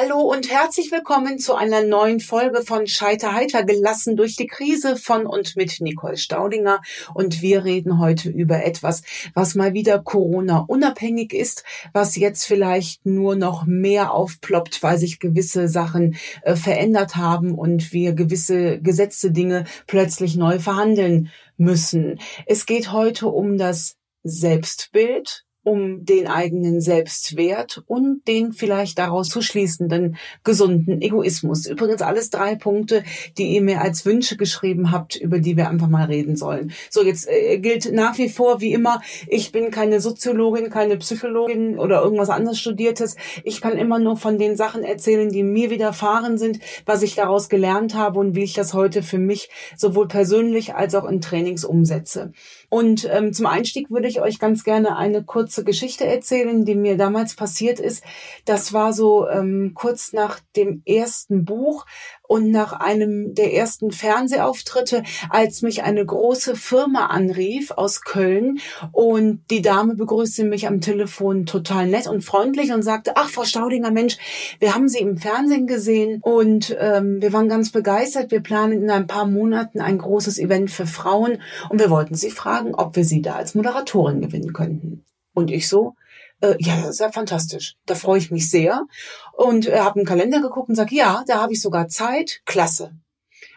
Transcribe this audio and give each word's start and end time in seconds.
Hallo 0.00 0.20
und 0.20 0.48
herzlich 0.48 0.92
willkommen 0.92 1.40
zu 1.40 1.56
einer 1.56 1.82
neuen 1.82 2.20
Folge 2.20 2.62
von 2.62 2.86
Scheiter 2.86 3.34
heiter 3.34 3.64
gelassen 3.64 4.16
durch 4.16 4.36
die 4.36 4.46
Krise 4.46 4.94
von 4.94 5.26
und 5.26 5.56
mit 5.56 5.80
Nicole 5.80 6.16
Staudinger. 6.16 6.82
Und 7.14 7.42
wir 7.42 7.64
reden 7.64 7.98
heute 7.98 8.28
über 8.30 8.64
etwas, 8.64 9.02
was 9.34 9.56
mal 9.56 9.74
wieder 9.74 9.98
Corona 9.98 10.64
unabhängig 10.68 11.32
ist, 11.32 11.64
was 11.92 12.14
jetzt 12.14 12.44
vielleicht 12.44 13.06
nur 13.06 13.34
noch 13.34 13.66
mehr 13.66 14.12
aufploppt, 14.12 14.84
weil 14.84 14.98
sich 14.98 15.18
gewisse 15.18 15.66
Sachen 15.66 16.16
äh, 16.42 16.54
verändert 16.54 17.16
haben 17.16 17.58
und 17.58 17.92
wir 17.92 18.12
gewisse 18.12 18.80
gesetzte 18.80 19.32
Dinge 19.32 19.64
plötzlich 19.88 20.36
neu 20.36 20.60
verhandeln 20.60 21.32
müssen. 21.56 22.20
Es 22.46 22.66
geht 22.66 22.92
heute 22.92 23.26
um 23.26 23.58
das 23.58 23.96
Selbstbild 24.22 25.44
um 25.68 26.06
den 26.06 26.26
eigenen 26.26 26.80
Selbstwert 26.80 27.82
und 27.86 28.26
den 28.26 28.54
vielleicht 28.54 28.98
daraus 28.98 29.28
zu 29.28 29.42
schließenden 29.42 30.16
gesunden 30.42 31.02
Egoismus. 31.02 31.66
Übrigens 31.66 32.00
alles 32.00 32.30
drei 32.30 32.54
Punkte, 32.54 33.04
die 33.36 33.54
ihr 33.54 33.60
mir 33.60 33.82
als 33.82 34.06
Wünsche 34.06 34.38
geschrieben 34.38 34.92
habt, 34.92 35.16
über 35.16 35.40
die 35.40 35.58
wir 35.58 35.68
einfach 35.68 35.88
mal 35.88 36.06
reden 36.06 36.36
sollen. 36.36 36.72
So, 36.88 37.04
jetzt 37.04 37.28
äh, 37.28 37.58
gilt 37.58 37.92
nach 37.92 38.16
wie 38.16 38.30
vor, 38.30 38.62
wie 38.62 38.72
immer, 38.72 39.02
ich 39.26 39.52
bin 39.52 39.70
keine 39.70 40.00
Soziologin, 40.00 40.70
keine 40.70 40.96
Psychologin 40.96 41.78
oder 41.78 42.02
irgendwas 42.02 42.30
anderes 42.30 42.58
Studiertes. 42.58 43.16
Ich 43.44 43.60
kann 43.60 43.76
immer 43.76 43.98
nur 43.98 44.16
von 44.16 44.38
den 44.38 44.56
Sachen 44.56 44.82
erzählen, 44.82 45.28
die 45.30 45.42
mir 45.42 45.68
widerfahren 45.68 46.38
sind, 46.38 46.60
was 46.86 47.02
ich 47.02 47.14
daraus 47.14 47.50
gelernt 47.50 47.94
habe 47.94 48.18
und 48.20 48.34
wie 48.34 48.44
ich 48.44 48.54
das 48.54 48.72
heute 48.72 49.02
für 49.02 49.18
mich 49.18 49.50
sowohl 49.76 50.08
persönlich 50.08 50.74
als 50.74 50.94
auch 50.94 51.04
in 51.04 51.20
Trainings 51.20 51.66
umsetze. 51.66 52.32
Und 52.70 53.08
ähm, 53.10 53.32
zum 53.32 53.46
Einstieg 53.46 53.90
würde 53.90 54.08
ich 54.08 54.20
euch 54.20 54.38
ganz 54.38 54.62
gerne 54.62 54.96
eine 54.96 55.24
kurze 55.24 55.64
Geschichte 55.64 56.04
erzählen, 56.04 56.64
die 56.64 56.74
mir 56.74 56.98
damals 56.98 57.34
passiert 57.34 57.80
ist. 57.80 58.04
Das 58.44 58.72
war 58.72 58.92
so 58.92 59.26
ähm, 59.28 59.72
kurz 59.74 60.12
nach 60.12 60.40
dem 60.54 60.82
ersten 60.84 61.44
Buch 61.46 61.86
und 62.28 62.50
nach 62.50 62.72
einem 62.74 63.34
der 63.34 63.54
ersten 63.54 63.90
Fernsehauftritte, 63.90 65.02
als 65.30 65.62
mich 65.62 65.82
eine 65.82 66.04
große 66.04 66.54
Firma 66.54 67.06
anrief 67.06 67.72
aus 67.72 68.02
Köln 68.02 68.60
und 68.92 69.40
die 69.50 69.62
Dame 69.62 69.96
begrüßte 69.96 70.44
mich 70.44 70.68
am 70.68 70.80
Telefon 70.80 71.46
total 71.46 71.88
nett 71.88 72.06
und 72.06 72.22
freundlich 72.22 72.72
und 72.72 72.82
sagte, 72.82 73.12
ach 73.16 73.30
Frau 73.30 73.44
Staudinger, 73.44 73.90
Mensch, 73.90 74.18
wir 74.60 74.74
haben 74.74 74.88
Sie 74.88 74.98
im 74.98 75.16
Fernsehen 75.16 75.66
gesehen 75.66 76.20
und 76.22 76.76
ähm, 76.78 77.20
wir 77.20 77.32
waren 77.32 77.48
ganz 77.48 77.72
begeistert. 77.72 78.30
Wir 78.30 78.40
planen 78.40 78.82
in 78.82 78.90
ein 78.90 79.06
paar 79.06 79.26
Monaten 79.26 79.80
ein 79.80 79.96
großes 79.98 80.38
Event 80.38 80.70
für 80.70 80.86
Frauen 80.86 81.38
und 81.70 81.80
wir 81.80 81.88
wollten 81.88 82.14
Sie 82.14 82.30
fragen, 82.30 82.74
ob 82.74 82.94
wir 82.94 83.04
Sie 83.04 83.22
da 83.22 83.36
als 83.36 83.54
Moderatorin 83.54 84.20
gewinnen 84.20 84.52
könnten. 84.52 85.04
Und 85.32 85.50
ich 85.50 85.66
so, 85.66 85.94
äh, 86.40 86.56
ja, 86.58 86.76
das 86.76 86.90
ist 86.90 87.00
ja 87.00 87.10
fantastisch. 87.10 87.76
Da 87.86 87.94
freue 87.94 88.18
ich 88.18 88.30
mich 88.30 88.50
sehr. 88.50 88.86
Und 89.32 89.66
äh, 89.66 89.80
habe 89.80 89.96
einen 89.96 90.06
Kalender 90.06 90.40
geguckt 90.40 90.68
und 90.68 90.74
sage, 90.74 90.94
ja, 90.94 91.24
da 91.26 91.40
habe 91.40 91.52
ich 91.52 91.60
sogar 91.60 91.88
Zeit. 91.88 92.40
Klasse. 92.44 92.92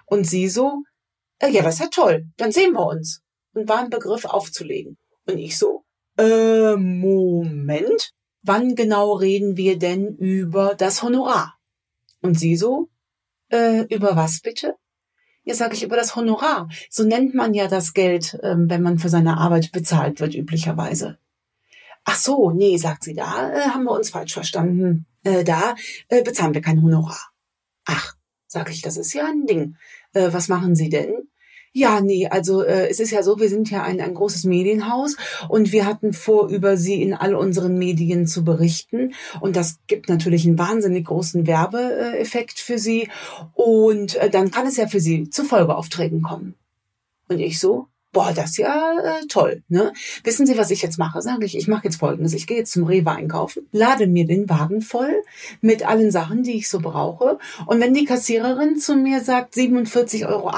Und 0.05 0.25
sie 0.25 0.47
so, 0.49 0.83
äh, 1.39 1.49
ja, 1.49 1.61
das 1.61 1.75
ist 1.75 1.81
ja 1.81 1.87
toll. 1.87 2.25
Dann 2.37 2.51
sehen 2.51 2.73
wir 2.73 2.85
uns. 2.85 3.21
Und 3.53 3.67
war 3.67 3.83
im 3.83 3.89
Begriff 3.89 4.25
aufzulegen. 4.25 4.97
Und 5.27 5.37
ich 5.37 5.57
so, 5.57 5.83
äh, 6.17 6.75
Moment. 6.75 8.13
Wann 8.43 8.75
genau 8.75 9.13
reden 9.13 9.55
wir 9.55 9.77
denn 9.77 10.15
über 10.15 10.73
das 10.73 11.03
Honorar? 11.03 11.57
Und 12.21 12.39
sie 12.39 12.55
so, 12.55 12.89
äh, 13.49 13.83
über 13.93 14.15
was 14.15 14.41
bitte? 14.41 14.75
Ja, 15.43 15.53
sage 15.53 15.75
ich 15.75 15.83
über 15.83 15.95
das 15.95 16.15
Honorar. 16.15 16.69
So 16.89 17.03
nennt 17.03 17.35
man 17.35 17.53
ja 17.53 17.67
das 17.67 17.93
Geld, 17.93 18.33
äh, 18.35 18.55
wenn 18.57 18.81
man 18.81 18.97
für 18.97 19.09
seine 19.09 19.37
Arbeit 19.37 19.71
bezahlt 19.71 20.19
wird, 20.19 20.33
üblicherweise. 20.33 21.17
Ach 22.03 22.15
so, 22.15 22.51
nee, 22.51 22.77
sagt 22.77 23.03
sie, 23.03 23.13
da 23.13 23.51
äh, 23.51 23.69
haben 23.69 23.83
wir 23.83 23.91
uns 23.91 24.09
falsch 24.09 24.33
verstanden. 24.33 25.05
Äh, 25.23 25.43
da 25.43 25.75
äh, 26.07 26.23
bezahlen 26.23 26.53
wir 26.53 26.61
kein 26.61 26.81
Honorar. 26.81 27.31
Ach, 27.85 28.15
sag 28.47 28.71
ich, 28.71 28.81
das 28.81 28.97
ist 28.97 29.13
ja 29.13 29.25
ein 29.25 29.45
Ding. 29.45 29.75
Äh, 30.13 30.33
was 30.33 30.47
machen 30.47 30.75
Sie 30.75 30.89
denn? 30.89 31.13
Ja, 31.73 32.01
nee, 32.01 32.27
also 32.27 32.63
äh, 32.63 32.89
es 32.89 32.99
ist 32.99 33.11
ja 33.11 33.23
so, 33.23 33.39
wir 33.39 33.47
sind 33.47 33.71
ja 33.71 33.83
ein, 33.83 34.01
ein 34.01 34.13
großes 34.13 34.43
Medienhaus 34.43 35.15
und 35.47 35.71
wir 35.71 35.85
hatten 35.85 36.11
vor, 36.11 36.49
über 36.49 36.75
Sie 36.75 37.01
in 37.01 37.13
all 37.13 37.33
unseren 37.33 37.77
Medien 37.77 38.27
zu 38.27 38.43
berichten. 38.43 39.13
Und 39.39 39.55
das 39.55 39.79
gibt 39.87 40.09
natürlich 40.09 40.45
einen 40.45 40.59
wahnsinnig 40.59 41.05
großen 41.05 41.47
Werbeeffekt 41.47 42.59
für 42.59 42.77
Sie. 42.77 43.09
Und 43.53 44.15
äh, 44.15 44.29
dann 44.29 44.51
kann 44.51 44.67
es 44.67 44.75
ja 44.75 44.87
für 44.87 44.99
Sie 44.99 45.29
zu 45.29 45.45
Folgeaufträgen 45.45 46.21
kommen. 46.21 46.55
Und 47.29 47.39
ich 47.39 47.57
so, 47.57 47.87
boah, 48.11 48.33
das 48.33 48.51
ist 48.51 48.57
ja 48.57 48.93
äh, 48.99 49.25
toll. 49.27 49.63
Ne? 49.69 49.93
Wissen 50.23 50.45
Sie, 50.45 50.57
was 50.57 50.71
ich 50.71 50.81
jetzt 50.81 50.97
mache? 50.97 51.21
Sage 51.21 51.45
ich, 51.45 51.57
ich 51.57 51.67
mache 51.67 51.85
jetzt 51.85 51.97
Folgendes. 51.97 52.33
Ich 52.33 52.47
gehe 52.47 52.57
jetzt 52.57 52.73
zum 52.73 52.83
Rewe 52.83 53.11
einkaufen, 53.11 53.67
lade 53.71 54.07
mir 54.07 54.25
den 54.25 54.49
Wagen 54.49 54.81
voll 54.81 55.23
mit 55.61 55.87
allen 55.87 56.11
Sachen, 56.11 56.43
die 56.43 56.57
ich 56.57 56.69
so 56.69 56.79
brauche. 56.79 57.39
Und 57.65 57.79
wenn 57.79 57.93
die 57.93 58.05
Kassiererin 58.05 58.77
zu 58.77 58.95
mir 58.95 59.21
sagt 59.21 59.55
47,80 59.55 60.27
Euro, 60.27 60.51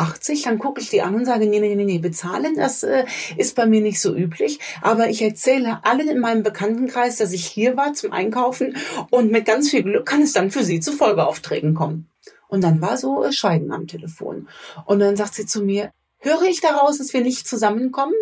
dann 0.46 0.60
gucke 0.60 0.82
ich 0.82 0.90
die 0.90 1.02
an 1.02 1.16
und 1.16 1.26
sage, 1.26 1.46
nee, 1.46 1.60
nee, 1.60 1.76
nee, 1.76 1.86
nee, 1.86 2.00
bezahlen, 2.00 2.56
das 2.56 2.84
äh, 2.84 3.06
ist 3.38 3.56
bei 3.56 3.66
mir 3.66 3.82
nicht 3.82 4.02
so 4.02 4.16
üblich. 4.16 4.60
Aber 4.82 5.10
ich 5.10 5.22
erzähle 5.22 5.80
allen 5.84 6.08
in 6.08 6.20
meinem 6.20 6.44
Bekanntenkreis, 6.44 7.18
dass 7.18 7.34
ich 7.34 7.46
hier 7.46 7.78
war 7.78 7.94
zum 7.94 8.12
Einkaufen 8.12 8.76
und 9.10 9.32
mit 9.32 9.46
ganz 9.46 9.70
viel 9.70 9.84
Glück 9.84 10.06
kann 10.06 10.22
es 10.22 10.34
dann 10.34 10.52
für 10.52 10.64
sie 10.64 10.80
zu 10.80 10.92
Folgeaufträgen 10.92 11.76
kommen. 11.76 12.10
Und 12.48 12.64
dann 12.64 12.82
war 12.82 12.98
so 12.98 13.24
äh, 13.24 13.32
Scheiden 13.32 13.72
am 13.72 13.88
Telefon. 13.88 14.48
Und 14.86 15.00
dann 15.00 15.16
sagt 15.16 15.34
sie 15.34 15.46
zu 15.46 15.64
mir, 15.64 15.92
Höre 16.24 16.44
ich 16.44 16.62
daraus, 16.62 17.00
dass 17.00 17.14
wir 17.14 17.22
nicht 17.22 17.48
zusammenkommen? 17.48 18.14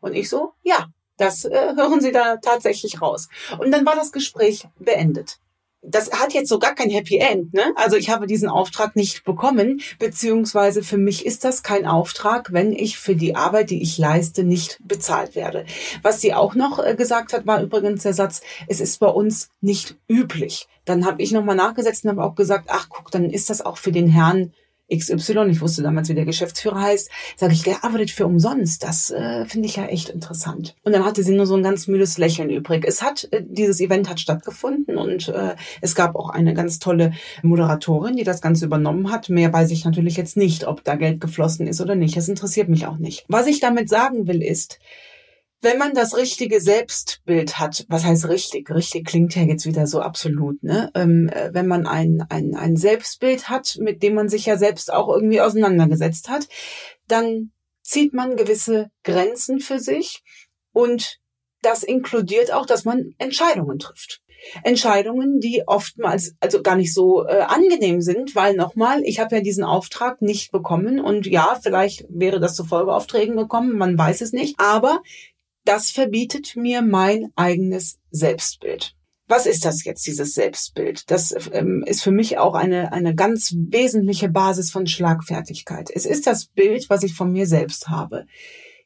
Und 0.00 0.14
ich 0.14 0.30
so, 0.30 0.54
ja, 0.62 0.86
das 1.18 1.44
äh, 1.44 1.74
hören 1.76 2.00
Sie 2.00 2.10
da 2.10 2.38
tatsächlich 2.38 3.02
raus. 3.02 3.28
Und 3.58 3.70
dann 3.70 3.84
war 3.84 3.94
das 3.94 4.12
Gespräch 4.12 4.66
beendet. 4.78 5.38
Das 5.82 6.10
hat 6.12 6.32
jetzt 6.32 6.48
so 6.48 6.58
gar 6.58 6.74
kein 6.74 6.90
Happy 6.90 7.18
End, 7.18 7.52
ne? 7.52 7.72
Also 7.76 7.96
ich 7.96 8.08
habe 8.08 8.26
diesen 8.26 8.48
Auftrag 8.48 8.96
nicht 8.96 9.24
bekommen, 9.24 9.80
beziehungsweise 9.98 10.82
für 10.82 10.96
mich 10.96 11.24
ist 11.24 11.44
das 11.44 11.62
kein 11.62 11.86
Auftrag, 11.86 12.52
wenn 12.52 12.72
ich 12.72 12.98
für 12.98 13.16
die 13.16 13.34
Arbeit, 13.34 13.70
die 13.70 13.82
ich 13.82 13.98
leiste, 13.98 14.42
nicht 14.42 14.78
bezahlt 14.82 15.34
werde. 15.34 15.66
Was 16.02 16.22
sie 16.22 16.32
auch 16.32 16.54
noch 16.54 16.78
äh, 16.78 16.94
gesagt 16.94 17.34
hat, 17.34 17.46
war 17.46 17.62
übrigens 17.62 18.02
der 18.02 18.14
Satz, 18.14 18.40
es 18.68 18.80
ist 18.80 19.00
bei 19.00 19.08
uns 19.08 19.50
nicht 19.60 19.96
üblich. 20.08 20.66
Dann 20.86 21.04
habe 21.04 21.22
ich 21.22 21.32
nochmal 21.32 21.56
nachgesetzt 21.56 22.04
und 22.04 22.10
habe 22.10 22.24
auch 22.24 22.34
gesagt, 22.34 22.68
ach 22.68 22.88
guck, 22.88 23.10
dann 23.10 23.28
ist 23.28 23.50
das 23.50 23.60
auch 23.60 23.76
für 23.76 23.92
den 23.92 24.08
Herrn 24.08 24.54
XY, 24.94 25.48
ich 25.50 25.60
wusste 25.60 25.82
damals, 25.82 26.08
wie 26.08 26.14
der 26.14 26.24
Geschäftsführer 26.24 26.80
heißt, 26.80 27.10
sage 27.36 27.52
ich, 27.52 27.62
der 27.62 27.84
arbeitet 27.84 28.10
für 28.10 28.26
umsonst. 28.26 28.82
Das 28.82 29.10
äh, 29.10 29.44
finde 29.46 29.68
ich 29.68 29.76
ja 29.76 29.86
echt 29.86 30.08
interessant. 30.08 30.74
Und 30.82 30.92
dann 30.92 31.04
hatte 31.04 31.22
sie 31.22 31.32
nur 31.32 31.46
so 31.46 31.56
ein 31.56 31.62
ganz 31.62 31.86
müdes 31.86 32.18
Lächeln 32.18 32.50
übrig. 32.50 32.84
Es 32.86 33.02
hat, 33.02 33.28
äh, 33.30 33.42
dieses 33.44 33.80
Event 33.80 34.08
hat 34.08 34.20
stattgefunden 34.20 34.96
und 34.96 35.28
äh, 35.28 35.54
es 35.80 35.94
gab 35.94 36.16
auch 36.16 36.30
eine 36.30 36.54
ganz 36.54 36.78
tolle 36.78 37.12
Moderatorin, 37.42 38.16
die 38.16 38.24
das 38.24 38.40
Ganze 38.40 38.66
übernommen 38.66 39.10
hat. 39.10 39.28
Mehr 39.28 39.52
weiß 39.52 39.70
ich 39.70 39.84
natürlich 39.84 40.16
jetzt 40.16 40.36
nicht, 40.36 40.66
ob 40.66 40.84
da 40.84 40.96
Geld 40.96 41.20
geflossen 41.20 41.66
ist 41.66 41.80
oder 41.80 41.94
nicht. 41.94 42.16
Das 42.16 42.28
interessiert 42.28 42.68
mich 42.68 42.86
auch 42.86 42.98
nicht. 42.98 43.24
Was 43.28 43.46
ich 43.46 43.60
damit 43.60 43.88
sagen 43.88 44.26
will 44.26 44.42
ist, 44.42 44.80
wenn 45.62 45.78
man 45.78 45.92
das 45.94 46.16
richtige 46.16 46.60
Selbstbild 46.60 47.58
hat, 47.58 47.84
was 47.88 48.04
heißt 48.04 48.28
richtig? 48.28 48.70
Richtig 48.70 49.06
klingt 49.06 49.34
ja 49.34 49.42
jetzt 49.42 49.66
wieder 49.66 49.86
so 49.86 50.00
absolut, 50.00 50.62
ne? 50.62 50.90
Ähm, 50.94 51.28
äh, 51.28 51.50
wenn 51.52 51.66
man 51.66 51.86
ein, 51.86 52.24
ein, 52.30 52.54
ein 52.54 52.76
Selbstbild 52.76 53.48
hat, 53.50 53.76
mit 53.78 54.02
dem 54.02 54.14
man 54.14 54.28
sich 54.28 54.46
ja 54.46 54.56
selbst 54.56 54.92
auch 54.92 55.08
irgendwie 55.08 55.40
auseinandergesetzt 55.40 56.30
hat, 56.30 56.48
dann 57.08 57.52
zieht 57.82 58.14
man 58.14 58.36
gewisse 58.36 58.90
Grenzen 59.04 59.60
für 59.60 59.78
sich 59.78 60.22
und 60.72 61.18
das 61.62 61.82
inkludiert 61.82 62.52
auch, 62.52 62.64
dass 62.64 62.84
man 62.84 63.14
Entscheidungen 63.18 63.78
trifft. 63.78 64.22
Entscheidungen, 64.62 65.38
die 65.40 65.64
oftmals 65.66 66.34
also 66.40 66.62
gar 66.62 66.76
nicht 66.76 66.94
so 66.94 67.26
äh, 67.26 67.40
angenehm 67.40 68.00
sind, 68.00 68.34
weil 68.34 68.54
nochmal, 68.54 69.02
ich 69.04 69.20
habe 69.20 69.36
ja 69.36 69.42
diesen 69.42 69.64
Auftrag 69.64 70.22
nicht 70.22 70.50
bekommen 70.50 70.98
und 70.98 71.26
ja, 71.26 71.58
vielleicht 71.62 72.06
wäre 72.08 72.40
das 72.40 72.54
zu 72.54 72.64
Folgeaufträgen 72.64 73.36
gekommen, 73.36 73.76
man 73.76 73.98
weiß 73.98 74.22
es 74.22 74.32
nicht, 74.32 74.58
aber 74.58 75.02
das 75.64 75.90
verbietet 75.90 76.56
mir 76.56 76.82
mein 76.82 77.30
eigenes 77.36 77.98
Selbstbild. 78.10 78.94
Was 79.30 79.46
ist 79.46 79.64
das 79.64 79.84
jetzt, 79.84 80.04
dieses 80.06 80.34
Selbstbild? 80.34 81.08
Das 81.08 81.32
ähm, 81.52 81.84
ist 81.86 82.02
für 82.02 82.10
mich 82.10 82.38
auch 82.38 82.54
eine, 82.54 82.92
eine 82.92 83.14
ganz 83.14 83.54
wesentliche 83.56 84.28
Basis 84.28 84.72
von 84.72 84.88
Schlagfertigkeit. 84.88 85.88
Es 85.94 86.04
ist 86.04 86.26
das 86.26 86.46
Bild, 86.46 86.90
was 86.90 87.04
ich 87.04 87.14
von 87.14 87.30
mir 87.30 87.46
selbst 87.46 87.88
habe. 87.88 88.26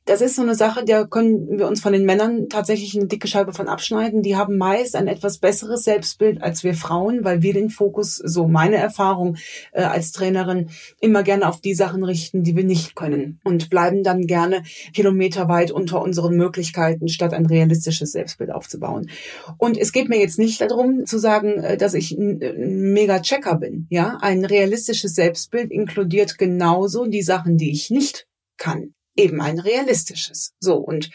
Das 0.07 0.21
ist 0.21 0.37
so 0.37 0.43
eine 0.43 0.55
Sache, 0.55 0.85
da 0.85 1.05
können 1.05 1.59
wir 1.59 1.67
uns 1.67 1.81
von 1.81 1.95
den 1.95 2.05
Männern 2.05 2.51
tatsächlich 2.51 2.95
eine 2.95 3.07
dicke 3.07 3.27
Scheibe 3.27 3.55
von 3.55 3.69
abschneiden. 3.69 4.21
Die 4.21 4.37
haben 4.37 4.59
meist 4.59 4.97
ein 4.97 5.09
etwas 5.09 5.39
besseres 5.39 5.85
Selbstbild 5.85 6.43
als 6.43 6.63
wir 6.63 6.75
Frauen, 6.75 7.25
weil 7.25 7.41
wir 7.41 7.55
den 7.55 7.71
Fokus, 7.71 8.17
so 8.17 8.47
meine 8.47 8.77
Erfahrung 8.77 9.39
äh, 9.73 9.81
als 9.81 10.13
Trainerin, 10.13 10.69
immer 11.01 11.23
gerne 11.23 11.49
auf 11.49 11.63
die 11.63 11.73
Sachen 11.73 12.05
richten, 12.05 12.43
die 12.43 12.55
wir 12.55 12.65
nicht 12.65 12.95
können 12.95 13.41
und 13.45 13.71
bleiben 13.71 14.03
dann 14.03 14.27
gerne 14.27 14.63
kilometerweit 14.93 15.71
unter 15.71 16.03
unseren 16.03 16.37
Möglichkeiten, 16.37 17.09
statt 17.09 17.33
ein 17.33 17.47
realistisches 17.47 18.13
Selbstbild 18.13 18.51
aufzubauen. 18.51 19.09
Und 19.57 19.79
es 19.79 19.91
geht 19.91 20.11
mir 20.11 20.21
jetzt 20.21 20.39
nicht 20.39 20.61
darum 20.61 21.07
zu 21.07 21.19
sagen, 21.19 21.63
äh, 21.63 21.79
dass 21.79 21.95
ich 21.95 22.11
ein, 22.13 22.43
ein 22.43 22.93
mega 22.93 23.21
Checker 23.21 23.55
bin. 23.57 23.87
Ja, 23.89 24.19
ein 24.21 24.45
realistisches 24.45 25.15
Selbstbild 25.15 25.71
inkludiert 25.71 26.37
genauso 26.37 27.07
die 27.07 27.23
Sachen, 27.23 27.57
die 27.57 27.71
ich 27.71 27.89
nicht 27.89 28.27
kann 28.59 28.94
eben 29.17 29.41
ein 29.41 29.59
realistisches. 29.59 30.55
So, 30.61 30.77
und 30.77 31.11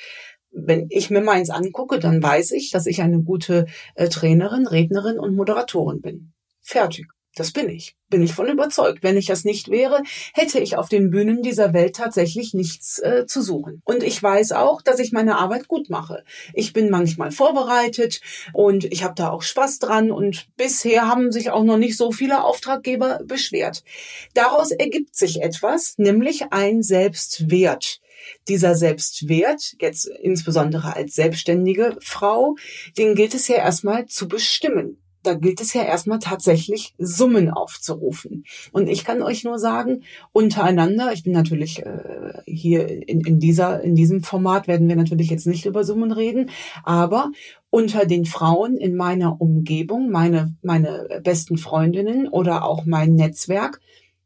wenn 0.52 0.88
ich 0.90 1.10
mir 1.10 1.22
meins 1.22 1.50
angucke, 1.50 2.00
dann 2.00 2.22
weiß 2.22 2.52
ich, 2.52 2.72
dass 2.72 2.88
ich 2.88 3.02
eine 3.02 3.22
gute 3.22 3.66
äh, 3.96 4.10
Trainerin, 4.10 4.68
Rednerin 4.68 5.20
und 5.20 5.36
Moderatorin 5.36 6.02
bin. 6.02 6.34
Fertig. 6.62 7.08
Das 7.40 7.52
bin 7.52 7.70
ich. 7.70 7.96
Bin 8.10 8.22
ich 8.22 8.34
von 8.34 8.50
überzeugt. 8.50 9.02
Wenn 9.02 9.16
ich 9.16 9.28
das 9.28 9.46
nicht 9.46 9.70
wäre, 9.70 10.04
hätte 10.34 10.60
ich 10.60 10.76
auf 10.76 10.90
den 10.90 11.10
Bühnen 11.10 11.42
dieser 11.42 11.74
Welt 11.74 11.96
tatsächlich 11.96 12.54
nichts 12.54 13.00
äh, 13.00 13.28
zu 13.28 13.42
suchen. 13.42 13.82
Und 13.86 14.04
ich 14.04 14.22
weiß 14.22 14.52
auch, 14.52 14.82
dass 14.82 15.00
ich 15.00 15.14
meine 15.14 15.38
Arbeit 15.38 15.70
gut 15.70 15.90
mache. 15.90 16.26
Ich 16.54 16.74
bin 16.74 16.90
manchmal 16.90 17.32
vorbereitet 17.32 18.20
und 18.52 18.84
ich 18.84 19.06
habe 19.06 19.14
da 19.16 19.30
auch 19.30 19.42
Spaß 19.42 19.80
dran 19.80 20.12
und 20.12 20.50
bisher 20.58 21.08
haben 21.08 21.32
sich 21.32 21.50
auch 21.50 21.64
noch 21.64 21.78
nicht 21.78 21.96
so 21.96 22.12
viele 22.12 22.44
Auftraggeber 22.44 23.22
beschwert. 23.24 23.86
Daraus 24.34 24.72
ergibt 24.72 25.16
sich 25.16 25.42
etwas, 25.42 25.94
nämlich 25.98 26.52
ein 26.52 26.84
Selbstwert. 26.84 28.02
Dieser 28.50 28.76
Selbstwert, 28.76 29.78
jetzt 29.80 30.08
insbesondere 30.08 30.94
als 30.94 31.16
selbstständige 31.16 31.96
Frau, 32.02 32.58
den 32.98 33.16
gilt 33.16 33.34
es 33.34 33.48
ja 33.48 33.56
erstmal 33.56 34.08
zu 34.08 34.28
bestimmen 34.28 34.98
da 35.24 35.34
gilt 35.34 35.62
es 35.62 35.74
ja 35.74 35.84
erstmal 35.84 36.20
tatsächlich 36.20 36.94
Summen 36.98 37.50
aufzurufen. 37.50 38.46
Und 38.72 38.88
ich 38.88 39.04
kann 39.04 39.22
euch 39.22 39.44
nur 39.44 39.60
sagen, 39.60 40.04
untereinander, 40.32 41.12
ich 41.14 41.24
bin 41.24 41.34
natürlich 41.34 41.86
äh, 41.86 42.42
hier 42.46 42.88
in, 43.08 43.22
in, 43.22 43.40
dieser, 43.40 43.82
in 43.82 43.96
diesem 43.96 44.24
Format 44.24 44.68
werden 44.68 44.88
wir 44.88 44.96
natürlich 44.96 45.30
jetzt 45.30 45.48
nicht 45.48 45.66
über 45.66 45.84
Summen 45.84 46.12
reden, 46.12 46.50
aber 46.84 47.32
unter 47.70 48.06
den 48.06 48.26
Frauen 48.26 48.78
in 48.78 48.96
meiner 48.96 49.40
Umgebung, 49.42 50.10
meine, 50.10 50.56
meine 50.62 51.22
besten 51.24 51.58
Freundinnen 51.58 52.28
oder 52.28 52.66
auch 52.66 52.86
mein 52.86 53.14
Netzwerk, 53.14 53.80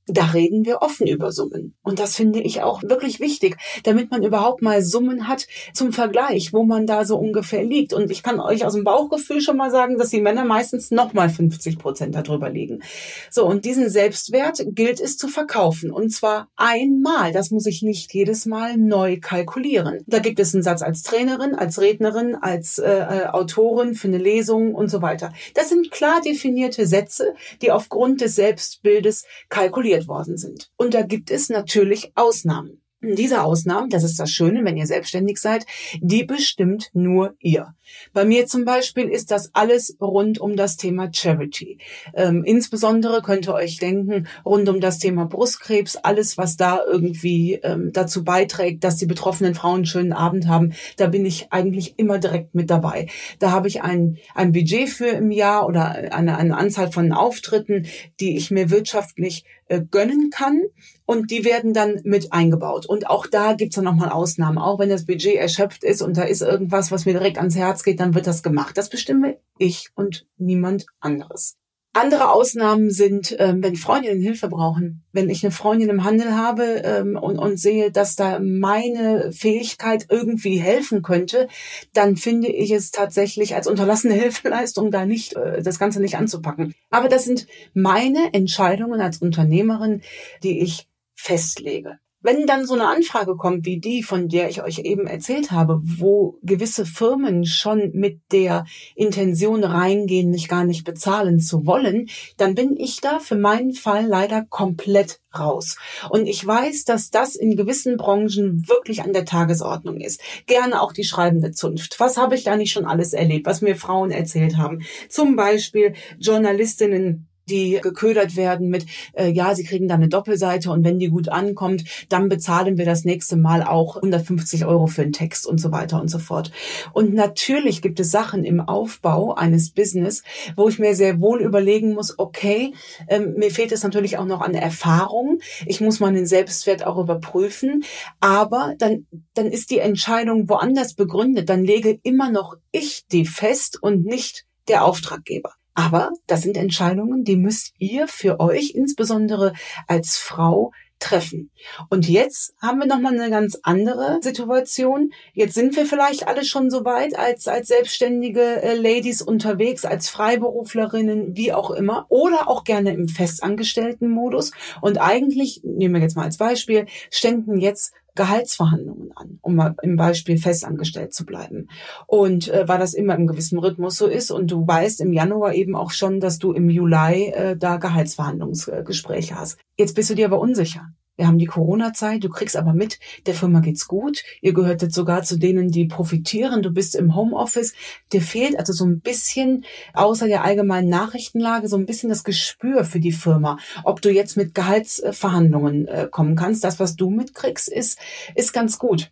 da 0.07 0.25
reden 0.25 0.65
wir 0.65 0.81
offen 0.81 1.07
über 1.07 1.31
Summen. 1.31 1.75
Und 1.81 1.99
das 1.99 2.15
finde 2.15 2.41
ich 2.41 2.61
auch 2.61 2.83
wirklich 2.83 3.21
wichtig, 3.21 3.55
damit 3.83 4.11
man 4.11 4.23
überhaupt 4.23 4.61
mal 4.61 4.81
Summen 4.81 5.27
hat 5.27 5.47
zum 5.73 5.93
Vergleich, 5.93 6.51
wo 6.51 6.63
man 6.63 6.85
da 6.85 7.05
so 7.05 7.17
ungefähr 7.17 7.63
liegt. 7.63 7.93
Und 7.93 8.11
ich 8.11 8.21
kann 8.21 8.41
euch 8.41 8.65
aus 8.65 8.73
dem 8.73 8.83
Bauchgefühl 8.83 9.39
schon 9.39 9.55
mal 9.55 9.71
sagen, 9.71 9.97
dass 9.97 10.09
die 10.09 10.19
Männer 10.19 10.43
meistens 10.43 10.91
nochmal 10.91 11.29
50 11.29 11.79
Prozent 11.79 12.15
darüber 12.15 12.49
liegen. 12.49 12.83
So, 13.29 13.45
und 13.45 13.63
diesen 13.63 13.89
Selbstwert 13.89 14.63
gilt 14.67 14.99
es 14.99 15.17
zu 15.17 15.29
verkaufen. 15.29 15.89
Und 15.89 16.09
zwar 16.09 16.49
einmal. 16.57 17.31
Das 17.31 17.49
muss 17.51 17.65
ich 17.65 17.81
nicht 17.81 18.13
jedes 18.13 18.45
Mal 18.45 18.77
neu 18.77 19.19
kalkulieren. 19.21 19.99
Da 20.05 20.19
gibt 20.19 20.39
es 20.39 20.53
einen 20.53 20.63
Satz 20.63 20.81
als 20.81 21.03
Trainerin, 21.03 21.55
als 21.55 21.79
Rednerin, 21.79 22.35
als 22.35 22.77
äh, 22.77 22.91
äh 22.91 23.25
Autorin 23.27 23.95
für 23.95 24.09
eine 24.09 24.17
Lesung 24.17 24.75
und 24.75 24.89
so 24.89 25.01
weiter. 25.01 25.31
Das 25.53 25.69
sind 25.69 25.91
klar 25.91 26.19
definierte 26.21 26.85
Sätze, 26.87 27.35
die 27.61 27.71
aufgrund 27.71 28.19
des 28.19 28.35
Selbstbildes 28.35 29.25
kalkuliert 29.49 29.92
kontrolliert 29.93 30.07
worden 30.07 30.37
sind. 30.37 30.69
Und 30.77 30.93
da 30.93 31.01
gibt 31.01 31.31
es 31.31 31.49
natürlich 31.49 32.11
Ausnahmen. 32.15 32.83
Diese 33.05 33.43
Ausnahmen, 33.43 33.89
das 33.89 34.05
ist 34.05 34.17
das 34.17 34.31
Schöne, 34.31 34.63
wenn 34.63 34.77
ihr 34.77 34.87
selbstständig 34.87 35.37
seid, 35.37 35.65
die 35.99 36.23
bestimmt 36.23 36.89
nur 36.93 37.35
ihr. 37.39 37.75
Bei 38.13 38.23
mir 38.23 38.47
zum 38.47 38.63
Beispiel 38.63 39.09
ist 39.09 39.29
das 39.29 39.53
alles 39.53 39.97
rund 39.99 40.39
um 40.39 40.55
das 40.55 40.77
Thema 40.77 41.09
Charity. 41.11 41.79
Ähm, 42.13 42.45
insbesondere 42.45 43.21
könnt 43.21 43.49
ihr 43.49 43.55
euch 43.55 43.77
denken, 43.77 44.27
rund 44.45 44.69
um 44.69 44.79
das 44.79 44.99
Thema 44.99 45.25
Brustkrebs, 45.25 45.97
alles, 45.97 46.37
was 46.37 46.55
da 46.55 46.79
irgendwie 46.89 47.55
ähm, 47.55 47.91
dazu 47.91 48.23
beiträgt, 48.23 48.85
dass 48.85 48.95
die 48.95 49.05
betroffenen 49.05 49.53
Frauen 49.53 49.73
einen 49.75 49.85
schönen 49.85 50.13
Abend 50.13 50.47
haben, 50.47 50.71
da 50.95 51.07
bin 51.07 51.25
ich 51.25 51.47
eigentlich 51.51 51.95
immer 51.97 52.19
direkt 52.19 52.55
mit 52.55 52.69
dabei. 52.69 53.07
Da 53.39 53.51
habe 53.51 53.67
ich 53.67 53.81
ein, 53.81 54.17
ein 54.33 54.53
Budget 54.53 54.87
für 54.87 55.07
im 55.07 55.29
Jahr 55.29 55.67
oder 55.67 56.13
eine, 56.13 56.37
eine 56.37 56.55
Anzahl 56.55 56.89
von 56.89 57.11
Auftritten, 57.11 57.85
die 58.21 58.37
ich 58.37 58.49
mir 58.49 58.69
wirtschaftlich 58.69 59.43
gönnen 59.81 60.29
kann 60.29 60.61
und 61.05 61.31
die 61.31 61.45
werden 61.45 61.73
dann 61.73 62.01
mit 62.03 62.33
eingebaut. 62.33 62.85
Und 62.85 63.09
auch 63.09 63.27
da 63.27 63.53
gibt's 63.53 63.75
dann 63.75 63.85
nochmal 63.85 64.09
Ausnahmen. 64.09 64.57
Auch 64.57 64.79
wenn 64.79 64.89
das 64.89 65.05
Budget 65.05 65.35
erschöpft 65.35 65.83
ist 65.83 66.01
und 66.01 66.17
da 66.17 66.23
ist 66.23 66.41
irgendwas, 66.41 66.91
was 66.91 67.05
mir 67.05 67.13
direkt 67.13 67.37
ans 67.37 67.55
Herz 67.55 67.83
geht, 67.83 67.99
dann 67.99 68.15
wird 68.15 68.27
das 68.27 68.43
gemacht. 68.43 68.77
Das 68.77 68.89
bestimme 68.89 69.37
ich 69.57 69.89
und 69.95 70.25
niemand 70.37 70.85
anderes. 70.99 71.57
Andere 71.95 72.31
Ausnahmen 72.31 72.89
sind, 72.89 73.35
ähm, 73.37 73.61
wenn 73.61 73.75
Freundinnen 73.75 74.19
Hilfe 74.19 74.47
brauchen. 74.47 75.03
Wenn 75.11 75.29
ich 75.29 75.43
eine 75.43 75.51
Freundin 75.51 75.89
im 75.89 76.03
Handel 76.03 76.35
habe 76.35 76.81
ähm, 76.83 77.15
und, 77.15 77.37
und 77.37 77.57
sehe, 77.57 77.91
dass 77.91 78.15
da 78.15 78.39
meine 78.39 79.31
Fähigkeit 79.31 80.07
irgendwie 80.09 80.57
helfen 80.57 81.03
könnte, 81.03 81.47
dann 81.93 82.15
finde 82.15 82.47
ich 82.47 82.71
es 82.71 82.89
tatsächlich 82.89 83.53
als 83.53 83.67
unterlassene 83.67 84.13
Hilfeleistung, 84.21 84.89
da 84.89 85.05
nicht 85.05 85.35
äh, 85.35 85.61
das 85.61 85.77
Ganze 85.77 86.01
nicht 86.01 86.17
anzupacken. 86.17 86.73
Aber 86.89 87.09
das 87.09 87.25
sind 87.25 87.45
meine 87.75 88.33
Entscheidungen 88.33 88.99
als 88.99 89.19
Unternehmerin, 89.19 90.01
die 90.41 90.61
ich 90.61 90.87
festlege. 91.15 91.99
Wenn 92.23 92.47
dann 92.47 92.65
so 92.65 92.73
eine 92.73 92.87
Anfrage 92.87 93.35
kommt 93.35 93.65
wie 93.65 93.79
die, 93.79 94.01
von 94.01 94.29
der 94.29 94.49
ich 94.49 94.63
euch 94.63 94.79
eben 94.79 95.07
erzählt 95.07 95.51
habe, 95.51 95.81
wo 95.83 96.39
gewisse 96.41 96.85
Firmen 96.85 97.45
schon 97.45 97.91
mit 97.93 98.21
der 98.31 98.65
Intention 98.95 99.63
reingehen, 99.63 100.31
mich 100.31 100.47
gar 100.47 100.63
nicht 100.63 100.85
bezahlen 100.85 101.41
zu 101.41 101.65
wollen, 101.65 102.07
dann 102.37 102.55
bin 102.55 102.77
ich 102.77 103.01
da 103.01 103.19
für 103.19 103.35
meinen 103.35 103.73
Fall 103.73 104.05
leider 104.07 104.45
komplett 104.49 105.19
raus. 105.37 105.77
Und 106.09 106.25
ich 106.25 106.45
weiß, 106.45 106.85
dass 106.85 107.09
das 107.09 107.35
in 107.35 107.57
gewissen 107.57 107.97
Branchen 107.97 108.67
wirklich 108.67 109.03
an 109.03 109.11
der 109.11 109.25
Tagesordnung 109.25 109.97
ist. 109.97 110.21
Gerne 110.45 110.81
auch 110.81 110.93
die 110.93 111.03
schreibende 111.03 111.51
Zunft. 111.51 111.99
Was 111.99 112.17
habe 112.17 112.35
ich 112.35 112.43
da 112.45 112.55
nicht 112.55 112.71
schon 112.71 112.85
alles 112.85 113.11
erlebt, 113.13 113.45
was 113.45 113.61
mir 113.61 113.75
Frauen 113.75 114.11
erzählt 114.11 114.57
haben? 114.57 114.81
Zum 115.09 115.35
Beispiel 115.35 115.93
Journalistinnen, 116.19 117.27
die 117.49 117.79
geködert 117.81 118.35
werden 118.35 118.69
mit, 118.69 118.85
äh, 119.13 119.29
ja, 119.29 119.55
sie 119.55 119.63
kriegen 119.63 119.87
dann 119.87 120.01
eine 120.01 120.09
Doppelseite 120.09 120.71
und 120.71 120.83
wenn 120.83 120.99
die 120.99 121.09
gut 121.09 121.29
ankommt, 121.29 121.83
dann 122.09 122.29
bezahlen 122.29 122.77
wir 122.77 122.85
das 122.85 123.05
nächste 123.05 123.35
Mal 123.35 123.63
auch 123.63 123.97
150 123.97 124.65
Euro 124.65 124.87
für 124.87 125.01
einen 125.01 125.13
Text 125.13 125.45
und 125.45 125.59
so 125.59 125.71
weiter 125.71 126.01
und 126.01 126.07
so 126.07 126.19
fort. 126.19 126.51
Und 126.93 127.13
natürlich 127.13 127.81
gibt 127.81 127.99
es 127.99 128.11
Sachen 128.11 128.43
im 128.43 128.59
Aufbau 128.61 129.33
eines 129.35 129.71
Business, 129.71 130.23
wo 130.55 130.69
ich 130.69 130.79
mir 130.79 130.95
sehr 130.95 131.19
wohl 131.19 131.41
überlegen 131.41 131.93
muss, 131.93 132.17
okay, 132.17 132.73
ähm, 133.07 133.33
mir 133.37 133.51
fehlt 133.51 133.71
es 133.71 133.83
natürlich 133.83 134.17
auch 134.17 134.25
noch 134.25 134.41
an 134.41 134.53
Erfahrung. 134.53 135.39
Ich 135.65 135.81
muss 135.81 135.99
meinen 135.99 136.25
Selbstwert 136.25 136.85
auch 136.85 136.97
überprüfen. 136.97 137.83
Aber 138.19 138.75
dann, 138.77 139.05
dann 139.33 139.47
ist 139.47 139.71
die 139.71 139.79
Entscheidung 139.79 140.49
woanders 140.49 140.93
begründet. 140.93 141.49
Dann 141.49 141.63
lege 141.63 141.99
immer 142.03 142.31
noch 142.31 142.55
ich 142.71 143.05
die 143.11 143.25
fest 143.25 143.77
und 143.81 144.05
nicht 144.05 144.45
der 144.67 144.85
Auftraggeber. 144.85 145.53
Aber 145.73 146.11
das 146.27 146.41
sind 146.41 146.57
Entscheidungen, 146.57 147.23
die 147.23 147.35
müsst 147.35 147.73
ihr 147.79 148.07
für 148.07 148.39
euch, 148.39 148.71
insbesondere 148.75 149.53
als 149.87 150.17
Frau, 150.17 150.71
treffen. 151.03 151.51
Und 151.89 152.07
jetzt 152.07 152.55
haben 152.61 152.79
wir 152.79 152.87
nochmal 152.87 153.19
eine 153.19 153.29
ganz 153.29 153.59
andere 153.63 154.19
Situation. 154.21 155.11
Jetzt 155.33 155.53
sind 155.53 155.75
wir 155.75 155.85
vielleicht 155.85 156.27
alle 156.27 156.45
schon 156.45 156.69
so 156.71 156.85
weit 156.85 157.17
als, 157.17 157.47
als 157.47 157.67
selbstständige 157.67 158.61
äh, 158.61 158.75
Ladies 158.75 159.21
unterwegs, 159.21 159.83
als 159.83 160.09
Freiberuflerinnen, 160.09 161.35
wie 161.35 161.51
auch 161.51 161.71
immer, 161.71 162.05
oder 162.09 162.47
auch 162.47 162.63
gerne 162.63 162.93
im 162.93 163.09
festangestellten 163.09 164.09
Modus. 164.09 164.51
Und 164.81 164.97
eigentlich, 164.97 165.61
nehmen 165.63 165.95
wir 165.95 166.01
jetzt 166.01 166.15
mal 166.15 166.23
als 166.23 166.37
Beispiel, 166.37 166.85
ständen 167.11 167.59
jetzt 167.59 167.93
Gehaltsverhandlungen 168.15 169.11
an, 169.15 169.39
um 169.41 169.55
mal 169.55 169.75
im 169.81 169.95
Beispiel 169.95 170.37
festangestellt 170.37 171.13
zu 171.13 171.25
bleiben. 171.25 171.67
Und 172.07 172.47
äh, 172.49 172.67
weil 172.67 172.79
das 172.79 172.93
immer 172.93 173.15
im 173.15 173.27
gewissen 173.27 173.59
Rhythmus 173.59 173.97
so 173.97 174.07
ist 174.07 174.31
und 174.31 174.51
du 174.51 174.67
weißt 174.67 175.01
im 175.01 175.13
Januar 175.13 175.53
eben 175.53 175.75
auch 175.75 175.91
schon, 175.91 176.19
dass 176.19 176.37
du 176.37 176.51
im 176.51 176.69
Juli 176.69 177.31
äh, 177.33 177.57
da 177.57 177.77
Gehaltsverhandlungsgespräche 177.77 179.35
hast. 179.39 179.57
Jetzt 179.77 179.95
bist 179.95 180.09
du 180.09 180.15
dir 180.15 180.27
aber 180.27 180.39
unsicher. 180.39 180.89
Wir 181.15 181.27
haben 181.27 181.37
die 181.37 181.45
Corona-Zeit, 181.45 182.23
du 182.23 182.29
kriegst 182.29 182.55
aber 182.55 182.73
mit, 182.73 182.99
der 183.27 183.35
Firma 183.35 183.59
geht's 183.59 183.87
gut. 183.87 184.23
Ihr 184.41 184.53
gehört 184.53 184.81
jetzt 184.81 184.95
sogar 184.95 185.21
zu 185.21 185.37
denen, 185.37 185.69
die 185.69 185.85
profitieren. 185.85 186.63
Du 186.63 186.71
bist 186.71 186.95
im 186.95 187.15
Homeoffice. 187.15 187.73
Dir 188.11 188.21
fehlt 188.21 188.57
also 188.57 188.73
so 188.73 188.85
ein 188.85 188.99
bisschen, 188.99 189.63
außer 189.93 190.27
der 190.27 190.43
allgemeinen 190.43 190.89
Nachrichtenlage, 190.89 191.67
so 191.67 191.77
ein 191.77 191.85
bisschen 191.85 192.09
das 192.09 192.23
Gespür 192.23 192.83
für 192.83 192.99
die 192.99 193.11
Firma. 193.11 193.57
Ob 193.83 194.01
du 194.01 194.11
jetzt 194.11 194.37
mit 194.37 194.55
Gehaltsverhandlungen 194.55 195.87
äh, 195.87 196.07
kommen 196.09 196.35
kannst, 196.35 196.63
das, 196.63 196.79
was 196.79 196.95
du 196.95 197.11
mitkriegst, 197.11 197.69
ist, 197.69 197.99
ist 198.33 198.51
ganz 198.51 198.79
gut. 198.79 199.11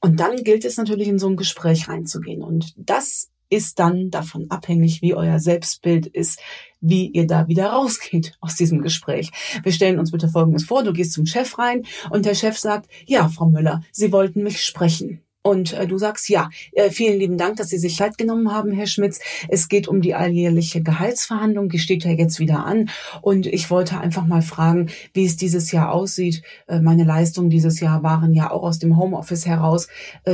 Und 0.00 0.18
dann 0.18 0.36
gilt 0.42 0.64
es 0.64 0.76
natürlich 0.76 1.08
in 1.08 1.18
so 1.18 1.28
ein 1.28 1.36
Gespräch 1.36 1.88
reinzugehen. 1.88 2.42
Und 2.42 2.74
das 2.76 3.30
ist 3.48 3.78
dann 3.78 4.10
davon 4.10 4.46
abhängig, 4.50 5.02
wie 5.02 5.14
euer 5.14 5.38
Selbstbild 5.38 6.06
ist, 6.06 6.40
wie 6.80 7.08
ihr 7.08 7.26
da 7.26 7.48
wieder 7.48 7.70
rausgeht 7.70 8.32
aus 8.40 8.56
diesem 8.56 8.82
Gespräch. 8.82 9.30
Wir 9.62 9.72
stellen 9.72 9.98
uns 9.98 10.10
bitte 10.10 10.28
Folgendes 10.28 10.64
vor. 10.64 10.82
Du 10.82 10.92
gehst 10.92 11.12
zum 11.12 11.26
Chef 11.26 11.58
rein 11.58 11.84
und 12.10 12.26
der 12.26 12.34
Chef 12.34 12.58
sagt, 12.58 12.90
ja, 13.06 13.28
Frau 13.28 13.46
Müller, 13.46 13.82
Sie 13.92 14.12
wollten 14.12 14.42
mich 14.42 14.62
sprechen. 14.62 15.22
Und 15.46 15.74
äh, 15.74 15.86
du 15.86 15.96
sagst, 15.96 16.28
ja, 16.28 16.50
äh, 16.72 16.90
vielen 16.90 17.20
lieben 17.20 17.38
Dank, 17.38 17.54
dass 17.54 17.68
Sie 17.68 17.78
sich 17.78 17.94
Zeit 17.96 18.18
genommen 18.18 18.52
haben, 18.52 18.72
Herr 18.72 18.88
Schmitz. 18.88 19.20
Es 19.48 19.68
geht 19.68 19.86
um 19.86 20.00
die 20.00 20.12
alljährliche 20.12 20.82
Gehaltsverhandlung, 20.82 21.68
die 21.68 21.78
steht 21.78 22.04
ja 22.04 22.10
jetzt 22.10 22.40
wieder 22.40 22.66
an. 22.66 22.90
Und 23.22 23.46
ich 23.46 23.70
wollte 23.70 24.00
einfach 24.00 24.26
mal 24.26 24.42
fragen, 24.42 24.88
wie 25.14 25.24
es 25.24 25.36
dieses 25.36 25.70
Jahr 25.70 25.92
aussieht. 25.92 26.42
Äh, 26.66 26.80
meine 26.80 27.04
Leistungen 27.04 27.48
dieses 27.48 27.78
Jahr 27.78 28.02
waren 28.02 28.32
ja 28.32 28.50
auch 28.50 28.64
aus 28.64 28.80
dem 28.80 28.96
Homeoffice 28.96 29.46
heraus 29.46 29.86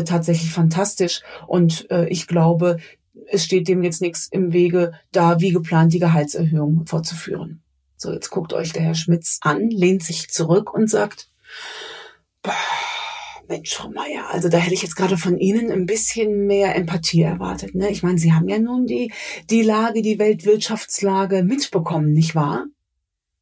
tatsächlich 0.06 0.50
fantastisch. 0.50 1.20
Und 1.46 1.86
ich 2.08 2.26
glaube, 2.26 2.78
es 3.26 3.44
steht 3.44 3.68
dem 3.68 3.82
jetzt 3.82 4.00
nichts 4.00 4.28
im 4.30 4.52
Wege, 4.52 4.92
da 5.10 5.40
wie 5.40 5.50
geplant 5.50 5.92
die 5.92 5.98
Gehaltserhöhung 5.98 6.86
fortzuführen. 6.86 7.62
So, 7.96 8.12
jetzt 8.12 8.30
guckt 8.30 8.52
euch 8.52 8.72
der 8.72 8.82
Herr 8.82 8.94
Schmitz 8.94 9.38
an, 9.42 9.70
lehnt 9.70 10.02
sich 10.02 10.30
zurück 10.30 10.74
und 10.74 10.90
sagt, 10.90 11.30
Mensch, 13.48 13.74
Frau 13.74 13.90
Meier, 13.90 14.28
also 14.30 14.48
da 14.48 14.58
hätte 14.58 14.74
ich 14.74 14.82
jetzt 14.82 14.96
gerade 14.96 15.16
von 15.16 15.38
Ihnen 15.38 15.70
ein 15.70 15.86
bisschen 15.86 16.46
mehr 16.46 16.74
Empathie 16.74 17.22
erwartet. 17.22 17.74
Ne? 17.74 17.90
Ich 17.90 18.02
meine, 18.02 18.18
Sie 18.18 18.32
haben 18.32 18.48
ja 18.48 18.58
nun 18.58 18.86
die, 18.86 19.12
die 19.50 19.62
Lage, 19.62 20.02
die 20.02 20.18
Weltwirtschaftslage 20.18 21.42
mitbekommen, 21.42 22.12
nicht 22.12 22.34
wahr? 22.34 22.66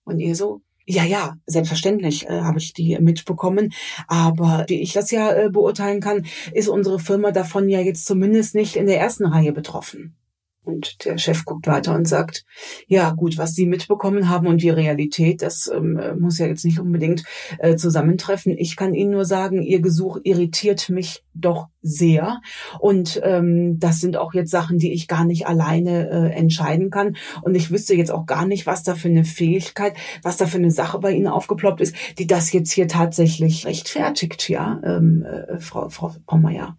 Und 0.05 0.19
ihr 0.19 0.35
so, 0.35 0.63
ja, 0.91 1.05
ja, 1.05 1.37
selbstverständlich 1.47 2.29
äh, 2.29 2.41
habe 2.41 2.59
ich 2.59 2.73
die 2.73 2.99
mitbekommen. 3.01 3.73
Aber 4.07 4.65
wie 4.69 4.81
ich 4.81 4.93
das 4.93 5.11
ja 5.11 5.33
äh, 5.33 5.51
beurteilen 5.51 6.01
kann, 6.01 6.27
ist 6.53 6.69
unsere 6.69 6.99
Firma 6.99 7.31
davon 7.31 7.69
ja 7.69 7.81
jetzt 7.81 8.07
zumindest 8.07 8.55
nicht 8.55 8.77
in 8.77 8.87
der 8.87 8.99
ersten 9.01 9.27
Reihe 9.27 9.53
betroffen. 9.53 10.17
Und 10.63 11.07
der 11.07 11.17
Chef 11.17 11.47
guckt 11.47 11.67
weiter 11.67 11.95
und 11.95 12.07
sagt, 12.07 12.45
ja 12.87 13.11
gut, 13.13 13.39
was 13.39 13.55
Sie 13.55 13.67
mitbekommen 13.67 14.29
haben 14.29 14.47
und 14.47 14.63
die 14.63 14.69
Realität, 14.69 15.41
das 15.41 15.71
ähm, 15.75 15.99
muss 16.19 16.39
ja 16.39 16.47
jetzt 16.47 16.67
nicht 16.67 16.79
unbedingt 16.79 17.25
äh, 17.59 17.77
zusammentreffen. 17.77 18.57
Ich 18.59 18.77
kann 18.77 18.95
Ihnen 18.95 19.13
nur 19.13 19.25
sagen, 19.25 19.63
Ihr 19.63 19.81
Gesuch 19.81 20.19
irritiert 20.23 20.91
mich 20.91 21.25
doch 21.33 21.69
sehr. 21.81 22.43
Und 22.79 23.21
ähm, 23.25 23.79
das 23.79 24.01
sind 24.01 24.19
auch 24.19 24.35
jetzt 24.35 24.51
Sachen, 24.51 24.77
die 24.77 24.93
ich 24.93 25.09
gar 25.09 25.25
nicht 25.25 25.47
alleine 25.47 26.11
äh, 26.11 26.33
entscheiden 26.33 26.91
kann. 26.91 27.17
Und 27.41 27.55
ich 27.55 27.71
wüsste 27.71 27.95
jetzt 27.95 28.13
auch 28.13 28.27
gar 28.27 28.47
nicht, 28.47 28.67
was 28.67 28.83
da 28.83 28.95
für 28.95 29.09
eine 29.09 29.25
Fähigkeit, 29.25 29.95
was 30.23 30.37
da 30.37 30.47
für 30.47 30.59
eine 30.59 30.71
Sache 30.71 30.99
bei 30.99 31.13
Ihnen 31.13 31.27
aufgeploppt 31.27 31.81
ist, 31.81 31.97
die 32.19 32.27
das 32.27 32.53
jetzt 32.53 32.71
hier 32.71 32.87
tatsächlich 32.87 33.67
rechtfertigt, 33.67 34.49
ja, 34.51 34.79
ähm, 34.85 35.25
äh, 35.25 35.59
Frau, 35.59 35.89
Frau 35.89 36.15
Pommeyer. 36.27 36.77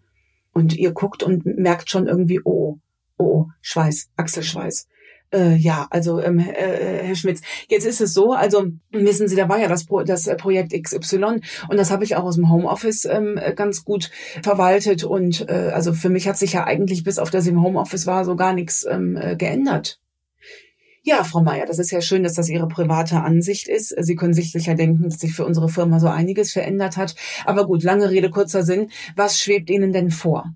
Und 0.53 0.77
ihr 0.77 0.91
guckt 0.91 1.23
und 1.23 1.45
merkt 1.45 1.89
schon 1.89 2.07
irgendwie, 2.07 2.41
oh, 2.43 2.77
Oh, 3.21 3.47
Schweiß, 3.61 4.09
Achselschweiß. 4.17 4.87
Äh, 5.31 5.55
ja, 5.55 5.87
also 5.91 6.19
ähm, 6.19 6.39
äh, 6.39 7.03
Herr 7.03 7.15
Schmitz, 7.15 7.41
jetzt 7.69 7.85
ist 7.85 8.01
es 8.01 8.13
so, 8.13 8.33
also 8.33 8.65
wissen 8.91 9.27
Sie, 9.27 9.35
da 9.35 9.47
war 9.47 9.59
ja 9.59 9.69
das, 9.69 9.85
Pro 9.85 10.01
das 10.03 10.25
Projekt 10.37 10.73
XY 10.73 11.39
und 11.69 11.77
das 11.77 11.91
habe 11.91 12.03
ich 12.03 12.15
auch 12.15 12.23
aus 12.23 12.35
dem 12.35 12.49
Homeoffice 12.51 13.05
ähm, 13.05 13.39
ganz 13.55 13.85
gut 13.85 14.09
verwaltet 14.43 15.03
und 15.03 15.47
äh, 15.47 15.71
also 15.73 15.93
für 15.93 16.09
mich 16.09 16.27
hat 16.27 16.37
sich 16.37 16.53
ja 16.53 16.65
eigentlich 16.65 17.03
bis 17.03 17.19
auf 17.19 17.29
das 17.29 17.47
im 17.47 17.61
Homeoffice 17.63 18.07
war 18.07 18.25
so 18.25 18.35
gar 18.35 18.53
nichts 18.53 18.85
ähm, 18.89 19.15
äh, 19.15 19.37
geändert. 19.37 19.99
Ja, 21.03 21.23
Frau 21.23 21.41
Meier, 21.41 21.65
das 21.65 21.79
ist 21.79 21.91
ja 21.91 22.01
schön, 22.01 22.23
dass 22.23 22.33
das 22.33 22.49
Ihre 22.49 22.67
private 22.67 23.21
Ansicht 23.21 23.67
ist. 23.67 23.95
Sie 23.97 24.15
können 24.15 24.35
sich 24.35 24.51
sicher 24.51 24.75
denken, 24.75 25.03
dass 25.03 25.19
sich 25.19 25.33
für 25.33 25.45
unsere 25.45 25.67
Firma 25.67 25.99
so 25.99 26.07
einiges 26.07 26.51
verändert 26.51 26.95
hat. 26.95 27.15
Aber 27.43 27.65
gut, 27.65 27.81
lange 27.81 28.11
Rede, 28.11 28.29
kurzer 28.29 28.61
Sinn. 28.61 28.91
Was 29.15 29.39
schwebt 29.39 29.71
Ihnen 29.71 29.93
denn 29.93 30.11
vor? 30.11 30.53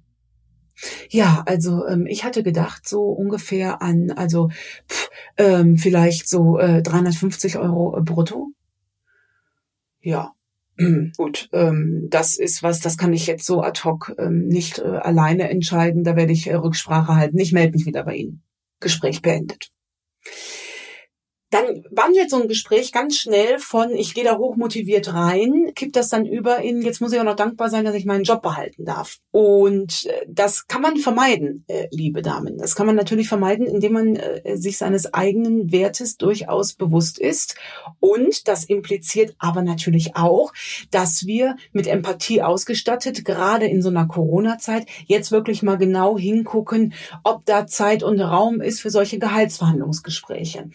Ja, 1.09 1.43
also 1.45 1.85
ähm, 1.87 2.05
ich 2.05 2.23
hatte 2.23 2.43
gedacht 2.43 2.87
so 2.87 3.03
ungefähr 3.03 3.81
an, 3.81 4.11
also 4.11 4.49
pff, 4.89 5.09
ähm, 5.37 5.77
vielleicht 5.77 6.27
so 6.27 6.59
äh, 6.59 6.81
350 6.81 7.57
Euro 7.57 7.97
äh, 7.97 8.01
brutto. 8.01 8.49
Ja, 10.01 10.33
gut, 11.17 11.49
ähm, 11.53 12.07
das 12.09 12.37
ist 12.37 12.61
was, 12.63 12.81
das 12.81 12.97
kann 12.97 13.13
ich 13.13 13.27
jetzt 13.27 13.45
so 13.45 13.61
ad 13.61 13.81
hoc 13.83 14.13
ähm, 14.17 14.47
nicht 14.47 14.79
äh, 14.79 14.83
alleine 14.83 15.49
entscheiden. 15.49 16.03
Da 16.03 16.15
werde 16.15 16.33
ich 16.33 16.47
äh, 16.47 16.55
Rücksprache 16.55 17.15
halten. 17.15 17.39
Ich 17.39 17.53
melde 17.53 17.73
mich 17.73 17.85
wieder 17.85 18.03
bei 18.03 18.15
Ihnen. 18.15 18.43
Gespräch 18.81 19.21
beendet 19.21 19.71
dann 21.51 21.83
wandelt 21.91 22.29
so 22.29 22.41
ein 22.41 22.47
Gespräch 22.47 22.91
ganz 22.91 23.17
schnell 23.17 23.59
von, 23.59 23.91
ich 23.91 24.13
gehe 24.13 24.23
da 24.23 24.37
hochmotiviert 24.37 25.13
rein, 25.13 25.71
kippt 25.75 25.95
das 25.95 26.09
dann 26.09 26.25
über 26.25 26.59
in, 26.59 26.81
jetzt 26.81 27.01
muss 27.01 27.13
ich 27.13 27.19
auch 27.19 27.25
noch 27.25 27.35
dankbar 27.35 27.69
sein, 27.69 27.85
dass 27.85 27.95
ich 27.95 28.05
meinen 28.05 28.23
Job 28.23 28.41
behalten 28.41 28.83
darf. 28.83 29.19
Und 29.31 30.05
äh, 30.05 30.25
das 30.27 30.67
kann 30.67 30.81
man 30.81 30.97
vermeiden, 30.97 31.63
äh, 31.67 31.87
liebe 31.91 32.21
Damen. 32.21 32.57
Das 32.57 32.75
kann 32.75 32.87
man 32.87 32.95
natürlich 32.95 33.27
vermeiden, 33.27 33.67
indem 33.67 33.93
man 33.93 34.15
äh, 34.15 34.57
sich 34.57 34.77
seines 34.77 35.13
eigenen 35.13 35.71
Wertes 35.71 36.17
durchaus 36.17 36.73
bewusst 36.73 37.19
ist. 37.19 37.55
Und 37.99 38.47
das 38.47 38.65
impliziert 38.65 39.35
aber 39.37 39.61
natürlich 39.61 40.15
auch, 40.15 40.51
dass 40.91 41.25
wir 41.25 41.55
mit 41.71 41.87
Empathie 41.87 42.41
ausgestattet, 42.41 43.23
gerade 43.23 43.67
in 43.67 43.81
so 43.81 43.89
einer 43.89 44.07
Corona-Zeit, 44.07 44.87
jetzt 45.05 45.31
wirklich 45.31 45.63
mal 45.63 45.77
genau 45.77 46.17
hingucken, 46.17 46.93
ob 47.23 47.45
da 47.45 47.67
Zeit 47.67 48.03
und 48.03 48.19
Raum 48.19 48.61
ist 48.61 48.81
für 48.81 48.89
solche 48.89 49.19
Gehaltsverhandlungsgespräche. 49.19 50.69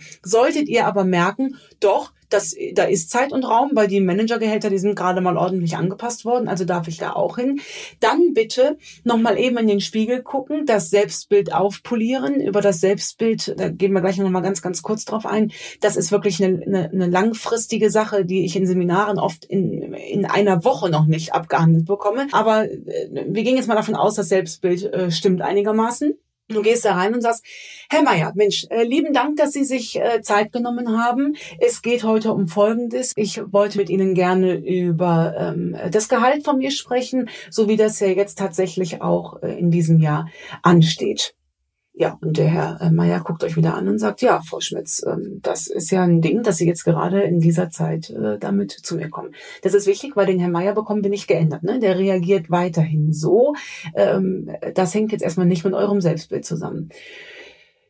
Solltet 0.61 0.75
ihr 0.75 0.87
aber 0.87 1.05
merken, 1.05 1.57
doch, 1.81 2.13
das, 2.29 2.55
da 2.75 2.85
ist 2.85 3.11
Zeit 3.11 3.33
und 3.33 3.45
Raum, 3.45 3.71
weil 3.73 3.89
die 3.89 4.01
Managergehälter, 4.01 4.69
die 4.69 4.79
sind 4.79 4.95
gerade 4.95 5.23
mal 5.23 5.39
ordentlich 5.39 5.77
angepasst 5.77 6.27
worden, 6.27 6.49
also 6.49 6.67
darf 6.67 6.87
ich 6.87 6.99
da 6.99 7.15
auch 7.15 7.39
hin. 7.39 7.61
Dann 7.99 8.35
bitte 8.35 8.77
nochmal 9.05 9.39
eben 9.39 9.57
in 9.57 9.67
den 9.67 9.81
Spiegel 9.81 10.23
gucken, 10.23 10.67
das 10.67 10.91
Selbstbild 10.91 11.53
aufpolieren. 11.53 12.41
Über 12.41 12.61
das 12.61 12.81
Selbstbild, 12.81 13.55
da 13.59 13.71
gehen 13.71 13.93
wir 13.93 14.03
gleich 14.03 14.19
nochmal 14.19 14.43
ganz, 14.43 14.61
ganz 14.61 14.83
kurz 14.83 15.07
drauf 15.07 15.25
ein. 15.25 15.51
Das 15.81 15.97
ist 15.97 16.13
wirklich 16.13 16.45
eine, 16.45 16.63
eine, 16.63 16.91
eine 16.91 17.07
langfristige 17.07 17.91
Sache, 17.91 18.27
die 18.27 18.45
ich 18.45 18.55
in 18.55 18.67
Seminaren 18.67 19.19
oft 19.19 19.47
in, 19.47 19.95
in 19.95 20.27
einer 20.27 20.63
Woche 20.63 20.91
noch 20.91 21.07
nicht 21.07 21.33
abgehandelt 21.33 21.87
bekomme. 21.87 22.29
Aber 22.33 22.71
äh, 22.71 23.25
wir 23.29 23.43
gehen 23.43 23.57
jetzt 23.57 23.67
mal 23.67 23.75
davon 23.75 23.97
aus, 23.97 24.15
das 24.15 24.29
Selbstbild 24.29 24.85
äh, 24.85 25.11
stimmt 25.11 25.41
einigermaßen. 25.41 26.15
Du 26.51 26.63
gehst 26.63 26.85
da 26.85 26.95
rein 26.95 27.15
und 27.15 27.21
sagst, 27.21 27.45
Herr 27.89 28.03
Meier, 28.03 28.33
Mensch, 28.35 28.67
äh, 28.71 28.83
lieben 28.83 29.13
Dank, 29.13 29.37
dass 29.37 29.53
Sie 29.53 29.63
sich 29.63 30.01
äh, 30.01 30.21
Zeit 30.21 30.51
genommen 30.51 31.01
haben. 31.01 31.37
Es 31.61 31.81
geht 31.81 32.03
heute 32.03 32.33
um 32.33 32.49
Folgendes. 32.49 33.13
Ich 33.15 33.41
wollte 33.53 33.79
mit 33.79 33.89
Ihnen 33.89 34.15
gerne 34.15 34.55
über 34.55 35.35
ähm, 35.39 35.77
das 35.93 36.09
Gehalt 36.09 36.45
von 36.45 36.59
mir 36.59 36.73
sprechen, 36.73 37.29
so 37.51 37.69
wie 37.69 37.77
das 37.77 38.01
ja 38.01 38.09
jetzt 38.09 38.37
tatsächlich 38.37 39.01
auch 39.01 39.41
äh, 39.43 39.57
in 39.59 39.71
diesem 39.71 40.01
Jahr 40.01 40.29
ansteht. 40.63 41.35
Ja, 41.93 42.17
und 42.21 42.39
der 42.39 42.47
Herr 42.47 42.81
äh, 42.81 42.91
Meier 42.91 43.21
guckt 43.21 43.43
euch 43.43 43.57
wieder 43.57 43.75
an 43.75 43.89
und 43.89 43.99
sagt, 43.99 44.23
ja, 44.23 44.41
Frau 44.43 44.61
Schmitz, 44.61 45.05
ähm, 45.07 45.41
das 45.43 45.67
ist 45.67 45.91
ja 45.91 46.03
ein 46.03 46.21
Ding, 46.21 46.43
dass 46.43 46.57
Sie 46.57 46.67
jetzt 46.67 46.85
gerade 46.85 47.23
in 47.23 47.41
dieser 47.41 47.69
Zeit 47.71 48.11
äh, 48.11 48.39
damit 48.39 48.71
zu 48.71 48.95
mir 48.97 49.11
kommen. 49.11 49.35
Das 49.63 49.75
ist 49.75 49.87
wichtig, 49.87 50.15
weil 50.15 50.27
den 50.27 50.39
Herrn 50.39 50.53
Meier 50.53 50.75
bekommen 50.75 51.03
wir 51.03 51.11
nicht 51.11 51.27
geändert. 51.27 51.65
Ne? 51.65 51.81
Der 51.81 51.99
reagiert 51.99 52.49
weiterhin 52.51 53.13
so. 53.13 53.55
Ähm, 53.95 54.51
das 54.75 54.95
hängt 54.95 55.13
jetzt 55.13 55.23
erstmal 55.23 55.47
nicht 55.47 55.65
mit 55.65 55.75
eurem 55.75 56.01
Selbstbild 56.01 56.45
zusammen. 56.45 56.91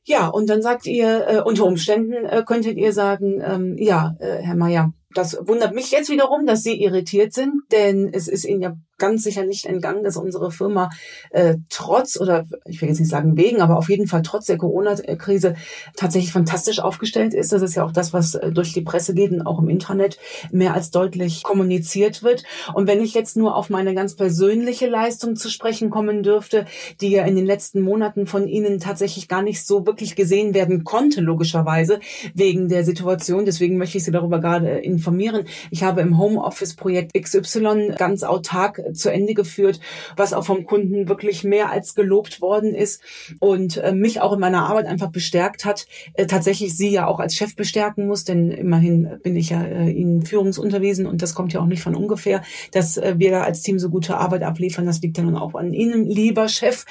Ja, 0.04 0.28
und 0.28 0.49
dann 0.49 0.62
sagt 0.62 0.87
ihr, 0.87 1.26
äh, 1.28 1.40
unter 1.42 1.66
Umständen 1.66 2.14
könntet 2.47 2.78
ihr 2.78 2.92
sagen, 2.92 3.42
ähm, 3.45 3.76
ja, 3.78 4.16
Herr 4.19 4.57
Meier, 4.57 4.95
das 5.14 5.37
wundert 5.40 5.75
mich 5.75 5.90
jetzt 5.90 6.11
wiederum, 6.11 6.47
dass 6.47 6.62
Sie 6.62 6.81
irritiert 6.81 7.33
sind, 7.33 7.62
denn 7.73 8.11
es 8.12 8.29
ist 8.29 8.45
Ihnen 8.45 8.62
ja 8.62 8.76
ganz 9.00 9.25
sicher 9.25 9.45
nicht 9.45 9.67
entgangen, 9.67 10.05
dass 10.05 10.17
unsere 10.17 10.52
Firma 10.52 10.90
äh, 11.31 11.57
trotz 11.69 12.21
oder 12.21 12.45
ich 12.67 12.81
will 12.81 12.88
jetzt 12.88 13.00
nicht 13.00 13.11
sagen 13.11 13.37
wegen, 13.37 13.61
aber 13.61 13.76
auf 13.76 13.88
jeden 13.88 14.07
Fall 14.07 14.23
trotz 14.23 14.47
der 14.47 14.59
Corona-Krise 14.59 15.57
tatsächlich 15.97 16.33
fantastisch 16.33 16.79
aufgestellt 16.79 17.35
ist. 17.35 17.52
Das 17.52 17.62
ist 17.62 17.75
ja 17.75 17.85
auch 17.85 17.93
das, 17.93 18.12
was 18.12 18.37
äh, 18.37 18.52
durch 18.52 18.73
die 18.73 18.83
Presse 18.83 19.14
geht 19.14 19.33
und 19.33 19.43
auch 19.43 19.59
im 19.59 19.69
Intranet 19.69 20.19
mehr 20.52 20.75
als 20.75 20.90
deutlich 20.90 21.43
kommuniziert 21.43 22.23
wird. 22.23 22.45
Und 22.75 22.87
wenn 22.87 23.00
ich 23.00 23.14
jetzt 23.14 23.37
nur 23.37 23.57
auf 23.57 23.71
meine 23.71 23.95
ganz 23.95 24.14
persönliche 24.14 24.87
Leistung 24.87 25.35
zu 25.35 25.49
sprechen 25.49 25.90
kommen 25.90 26.23
dürfte, 26.23 26.67
die 27.00 27.11
ja 27.11 27.25
in 27.25 27.35
den 27.35 27.47
letzten 27.47 27.81
Monaten 27.81 28.26
von 28.26 28.47
Ihnen 28.47 28.79
tatsächlich 28.79 29.29
gar 29.29 29.43
nicht 29.43 29.67
so 29.67 29.87
wirklich 29.87 30.14
gesehen 30.14 30.52
werden 30.52 30.85
konnte, 30.85 31.23
logischerweise, 31.23 32.00
wegen 32.35 32.69
der 32.69 32.85
Situation. 32.85 33.47
Deswegen 33.47 33.79
möchte 33.79 33.97
ich 33.97 34.05
Sie 34.05 34.12
darüber 34.12 34.40
gerade 34.40 34.69
informieren. 35.00 35.47
Ich 35.71 35.83
habe 35.83 36.02
im 36.02 36.19
Homeoffice-Projekt 36.19 37.14
XY 37.14 37.95
ganz 37.97 38.23
autark 38.23 38.83
zu 38.92 39.11
Ende 39.11 39.33
geführt, 39.33 39.80
was 40.14 40.35
auch 40.35 40.45
vom 40.45 40.66
Kunden 40.66 41.09
wirklich 41.09 41.42
mehr 41.42 41.71
als 41.71 41.95
gelobt 41.95 42.42
worden 42.42 42.75
ist 42.75 43.02
und 43.38 43.78
äh, 43.78 43.92
mich 43.92 44.21
auch 44.21 44.35
in 44.35 44.40
meiner 44.40 44.69
Arbeit 44.69 44.87
einfach 44.87 45.11
bestärkt 45.11 45.64
hat, 45.64 45.87
äh, 46.14 46.26
tatsächlich 46.26 46.76
sie 46.76 46.90
ja 46.90 47.07
auch 47.07 47.19
als 47.19 47.35
Chef 47.35 47.57
bestärken 47.57 48.07
muss, 48.07 48.25
denn 48.25 48.50
immerhin 48.50 49.19
bin 49.23 49.37
ich 49.37 49.50
ja 49.50 49.62
äh, 49.62 49.90
Ihnen 49.90 50.23
führungsunterwiesen 50.23 51.07
und 51.07 51.23
das 51.23 51.35
kommt 51.35 51.54
ja 51.54 51.61
auch 51.61 51.66
nicht 51.66 51.83
von 51.83 51.95
ungefähr, 51.95 52.42
dass 52.73 53.00
wir 53.16 53.30
da 53.30 53.42
als 53.42 53.62
Team 53.62 53.78
so 53.78 53.88
gute 53.88 54.19
Arbeit 54.19 54.42
abliefern. 54.42 54.85
Das 54.85 55.00
liegt 55.00 55.16
ja 55.16 55.25
nun 55.25 55.37
auch 55.37 55.54
an 55.54 55.73
Ihnen, 55.73 56.07
lieber 56.07 56.49
Chef, 56.49 56.85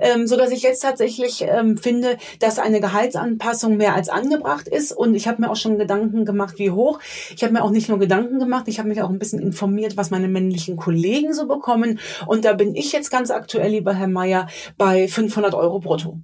ähm, 0.00 0.26
so 0.26 0.36
dass 0.36 0.50
ich 0.50 0.62
jetzt 0.62 0.80
tatsächlich 0.80 1.44
ähm, 1.46 1.76
finde, 1.76 2.16
dass 2.38 2.58
eine 2.58 2.80
Gehaltsanpassung 2.80 3.76
mehr 3.76 3.94
als 3.94 4.08
angebracht 4.08 4.66
ist 4.66 4.92
und 4.92 5.14
ich 5.14 5.28
habe 5.28 5.42
mir 5.42 5.50
auch 5.50 5.56
schon 5.56 5.78
Gedanken 5.78 6.24
gemacht, 6.24 6.58
wie 6.58 6.70
hoch. 6.70 7.00
Ich 7.34 7.42
mir 7.52 7.62
auch 7.62 7.70
nicht 7.70 7.88
nur 7.88 7.98
Gedanken 7.98 8.38
gemacht, 8.38 8.68
ich 8.68 8.78
habe 8.78 8.88
mich 8.88 9.02
auch 9.02 9.10
ein 9.10 9.18
bisschen 9.18 9.40
informiert, 9.40 9.96
was 9.96 10.10
meine 10.10 10.28
männlichen 10.28 10.76
Kollegen 10.76 11.34
so 11.34 11.46
bekommen. 11.46 11.98
Und 12.26 12.44
da 12.44 12.52
bin 12.54 12.74
ich 12.74 12.92
jetzt 12.92 13.10
ganz 13.10 13.30
aktuell, 13.30 13.70
lieber 13.70 13.94
Herr 13.94 14.08
Meier, 14.08 14.48
bei 14.76 15.08
500 15.08 15.54
Euro 15.54 15.80
brutto. 15.80 16.20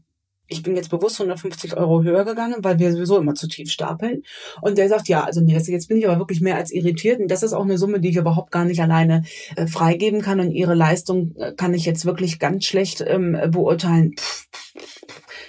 Ich 0.49 0.63
bin 0.63 0.77
jetzt 0.77 0.91
bewusst 0.91 1.21
150 1.21 1.77
Euro 1.77 2.05
höher 2.05 2.25
gegangen, 2.25 2.57
weil 2.59 2.79
wir 2.79 2.93
sowieso 2.93 3.19
immer 3.19 3.35
zu 3.35 3.49
tief 3.49 3.71
stapeln. 3.71 4.23
Und 4.63 4.79
der 4.79 4.89
sagt, 4.89 5.09
ja, 5.09 5.25
also 5.25 5.41
nee, 5.41 5.57
jetzt 5.59 5.89
bin 5.89 5.99
ich 5.99 6.07
aber 6.07 6.19
wirklich 6.21 6.41
mehr 6.41 6.57
als 6.57 6.71
irritiert. 6.71 7.19
Und 7.19 7.29
das 7.29 7.43
ist 7.43 7.53
auch 7.53 7.65
eine 7.65 7.79
Summe, 7.79 7.99
die 7.99 8.11
ich 8.11 8.17
überhaupt 8.17 8.53
gar 8.53 8.65
nicht 8.65 8.81
alleine 8.81 9.25
äh, 9.57 9.67
freigeben 9.67 10.23
kann. 10.23 10.39
Und 10.39 10.53
ihre 10.53 10.75
Leistung 10.75 11.35
äh, 11.37 11.53
kann 11.53 11.75
ich 11.75 11.85
jetzt 11.85 12.07
wirklich 12.07 12.39
ganz 12.39 12.65
schlecht 12.65 13.03
ähm, 13.05 13.37
beurteilen. 13.51 14.15
Pff, 14.17 14.47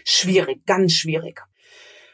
schwierig, 0.03 0.65
ganz 0.65 0.93
schwierig. 0.93 1.41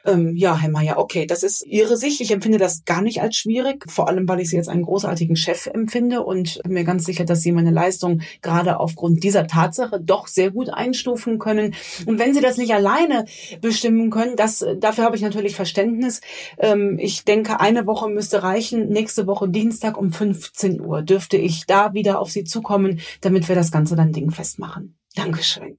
Ähm, 0.05 0.36
ja, 0.36 0.57
Herr 0.57 0.69
Mayer, 0.69 0.98
okay, 0.98 1.25
das 1.25 1.43
ist 1.43 1.65
Ihre 1.65 1.98
Sicht. 1.98 2.22
Ich 2.22 2.31
empfinde 2.31 2.57
das 2.57 2.86
gar 2.86 3.01
nicht 3.01 3.22
als 3.22 3.36
schwierig, 3.36 3.86
vor 3.89 4.07
allem, 4.07 4.27
weil 4.27 4.39
ich 4.39 4.50
Sie 4.50 4.55
jetzt 4.55 4.69
einen 4.69 4.83
großartigen 4.83 5.36
Chef 5.36 5.67
empfinde 5.67 6.24
und 6.24 6.62
bin 6.63 6.74
mir 6.74 6.83
ganz 6.83 7.05
sicher, 7.05 7.25
dass 7.25 7.41
Sie 7.41 7.51
meine 7.51 7.72
Leistung 7.72 8.22
gerade 8.41 8.79
aufgrund 8.79 9.24
dieser 9.24 9.48
Tatsache 9.48 10.00
doch 10.01 10.27
sehr 10.27 10.51
gut 10.51 10.69
einstufen 10.69 11.39
können. 11.39 11.75
Und 12.05 12.19
wenn 12.19 12.33
Sie 12.33 12.41
das 12.41 12.57
nicht 12.57 12.74
alleine 12.74 13.25
bestimmen 13.62 14.10
können, 14.10 14.36
das, 14.36 14.65
dafür 14.79 15.05
habe 15.05 15.15
ich 15.15 15.22
natürlich 15.22 15.55
Verständnis. 15.55 16.22
Ähm, 16.57 16.98
ich 17.00 17.24
denke, 17.24 17.60
eine 17.60 17.88
Woche 17.88 18.10
müsste 18.10 18.43
reichen. 18.43 18.89
Nächste 18.89 19.27
Woche 19.27 19.50
Dienstag 19.50 19.98
um 19.98 20.12
15 20.12 20.81
Uhr 20.81 21.01
dürfte 21.01 21.38
ich 21.38 21.65
da 21.65 21.93
wieder 21.93 22.19
auf 22.19 22.31
Sie 22.31 22.43
zukommen, 22.43 23.00
damit 23.22 23.48
wir 23.48 23.55
das 23.55 23.72
Ganze 23.72 23.95
dann 23.95 24.12
dingfest 24.12 24.60
machen. 24.60 24.98
Dankeschön. 25.15 25.77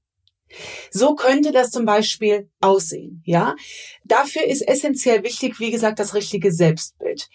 So 0.90 1.14
könnte 1.14 1.52
das 1.52 1.70
zum 1.70 1.84
Beispiel 1.84 2.48
aussehen, 2.60 3.22
ja. 3.24 3.54
Dafür 4.04 4.44
ist 4.44 4.62
essentiell 4.62 5.22
wichtig, 5.22 5.60
wie 5.60 5.70
gesagt, 5.70 5.98
das 5.98 6.14
richtige 6.14 6.52
Selbstbild. 6.52 7.28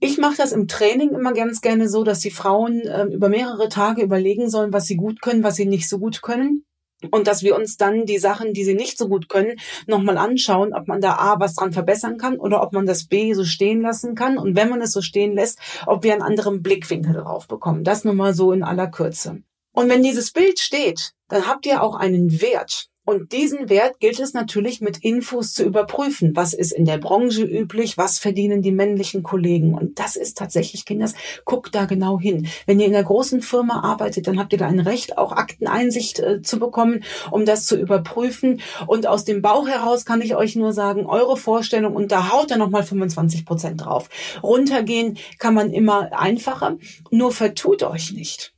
Ich 0.00 0.16
mache 0.16 0.36
das 0.36 0.52
im 0.52 0.68
Training 0.68 1.10
immer 1.10 1.32
ganz 1.32 1.60
gerne 1.60 1.88
so, 1.88 2.04
dass 2.04 2.20
die 2.20 2.30
Frauen 2.30 2.82
äh, 2.82 3.04
über 3.06 3.28
mehrere 3.28 3.68
Tage 3.68 4.02
überlegen 4.02 4.48
sollen, 4.48 4.72
was 4.72 4.86
sie 4.86 4.96
gut 4.96 5.20
können, 5.20 5.42
was 5.42 5.56
sie 5.56 5.66
nicht 5.66 5.88
so 5.88 5.98
gut 5.98 6.22
können. 6.22 6.64
Und 7.12 7.28
dass 7.28 7.44
wir 7.44 7.54
uns 7.54 7.76
dann 7.76 8.06
die 8.06 8.18
Sachen, 8.18 8.54
die 8.54 8.64
sie 8.64 8.74
nicht 8.74 8.98
so 8.98 9.08
gut 9.08 9.28
können, 9.28 9.56
nochmal 9.86 10.18
anschauen, 10.18 10.74
ob 10.74 10.88
man 10.88 11.00
da 11.00 11.14
A 11.14 11.38
was 11.38 11.54
dran 11.54 11.72
verbessern 11.72 12.16
kann 12.16 12.38
oder 12.38 12.60
ob 12.60 12.72
man 12.72 12.86
das 12.86 13.06
B 13.06 13.34
so 13.34 13.44
stehen 13.44 13.80
lassen 13.82 14.16
kann. 14.16 14.36
Und 14.36 14.56
wenn 14.56 14.68
man 14.68 14.82
es 14.82 14.90
so 14.90 15.00
stehen 15.00 15.32
lässt, 15.34 15.60
ob 15.86 16.02
wir 16.02 16.12
einen 16.12 16.22
anderen 16.22 16.60
Blickwinkel 16.60 17.12
darauf 17.12 17.46
bekommen. 17.46 17.84
Das 17.84 18.04
nur 18.04 18.14
mal 18.14 18.34
so 18.34 18.50
in 18.50 18.64
aller 18.64 18.88
Kürze. 18.88 19.42
Und 19.78 19.88
wenn 19.88 20.02
dieses 20.02 20.32
Bild 20.32 20.58
steht, 20.58 21.12
dann 21.28 21.46
habt 21.46 21.64
ihr 21.64 21.84
auch 21.84 21.94
einen 21.94 22.40
Wert. 22.40 22.88
Und 23.04 23.30
diesen 23.30 23.68
Wert 23.68 24.00
gilt 24.00 24.18
es 24.18 24.34
natürlich 24.34 24.80
mit 24.80 24.98
Infos 25.04 25.52
zu 25.52 25.62
überprüfen. 25.62 26.34
Was 26.34 26.52
ist 26.52 26.72
in 26.72 26.84
der 26.84 26.98
Branche 26.98 27.44
üblich? 27.44 27.96
Was 27.96 28.18
verdienen 28.18 28.60
die 28.60 28.72
männlichen 28.72 29.22
Kollegen? 29.22 29.74
Und 29.74 30.00
das 30.00 30.16
ist 30.16 30.36
tatsächlich, 30.36 30.84
Kinders, 30.84 31.14
guckt 31.44 31.76
da 31.76 31.84
genau 31.84 32.18
hin. 32.18 32.48
Wenn 32.66 32.80
ihr 32.80 32.86
in 32.86 32.94
einer 32.96 33.04
großen 33.04 33.40
Firma 33.40 33.84
arbeitet, 33.84 34.26
dann 34.26 34.36
habt 34.36 34.52
ihr 34.52 34.58
da 34.58 34.66
ein 34.66 34.80
Recht, 34.80 35.16
auch 35.16 35.30
Akteneinsicht 35.30 36.18
äh, 36.18 36.42
zu 36.42 36.58
bekommen, 36.58 37.04
um 37.30 37.44
das 37.44 37.64
zu 37.64 37.78
überprüfen. 37.78 38.60
Und 38.88 39.06
aus 39.06 39.24
dem 39.24 39.42
Bauch 39.42 39.68
heraus 39.68 40.04
kann 40.04 40.22
ich 40.22 40.34
euch 40.34 40.56
nur 40.56 40.72
sagen, 40.72 41.06
eure 41.06 41.36
Vorstellung, 41.36 41.94
und 41.94 42.10
da 42.10 42.32
haut 42.32 42.50
er 42.50 42.58
nochmal 42.58 42.82
25 42.82 43.46
Prozent 43.46 43.84
drauf. 43.84 44.08
Runtergehen 44.42 45.18
kann 45.38 45.54
man 45.54 45.70
immer 45.70 46.18
einfacher, 46.18 46.78
nur 47.12 47.30
vertut 47.30 47.84
euch 47.84 48.12
nicht. 48.12 48.52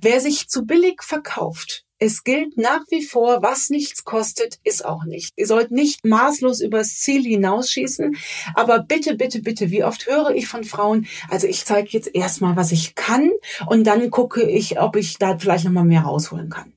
Wer 0.00 0.20
sich 0.20 0.48
zu 0.48 0.64
billig 0.66 1.02
verkauft, 1.02 1.84
es 1.98 2.24
gilt 2.24 2.58
nach 2.58 2.82
wie 2.90 3.02
vor, 3.02 3.42
was 3.42 3.70
nichts 3.70 4.04
kostet, 4.04 4.58
ist 4.64 4.84
auch 4.84 5.04
nicht. 5.04 5.32
Ihr 5.36 5.46
sollt 5.46 5.70
nicht 5.70 6.04
maßlos 6.04 6.60
übers 6.60 6.98
Ziel 6.98 7.22
hinausschießen, 7.22 8.16
aber 8.54 8.80
bitte, 8.80 9.14
bitte, 9.14 9.40
bitte, 9.40 9.70
wie 9.70 9.82
oft 9.82 10.06
höre 10.06 10.30
ich 10.30 10.46
von 10.46 10.64
Frauen, 10.64 11.06
also 11.30 11.46
ich 11.46 11.64
zeige 11.64 11.88
jetzt 11.90 12.14
erstmal, 12.14 12.54
was 12.54 12.70
ich 12.70 12.94
kann 12.96 13.30
und 13.66 13.84
dann 13.84 14.10
gucke 14.10 14.42
ich, 14.42 14.78
ob 14.78 14.96
ich 14.96 15.16
da 15.16 15.38
vielleicht 15.38 15.64
nochmal 15.64 15.84
mehr 15.84 16.02
rausholen 16.02 16.50
kann. 16.50 16.75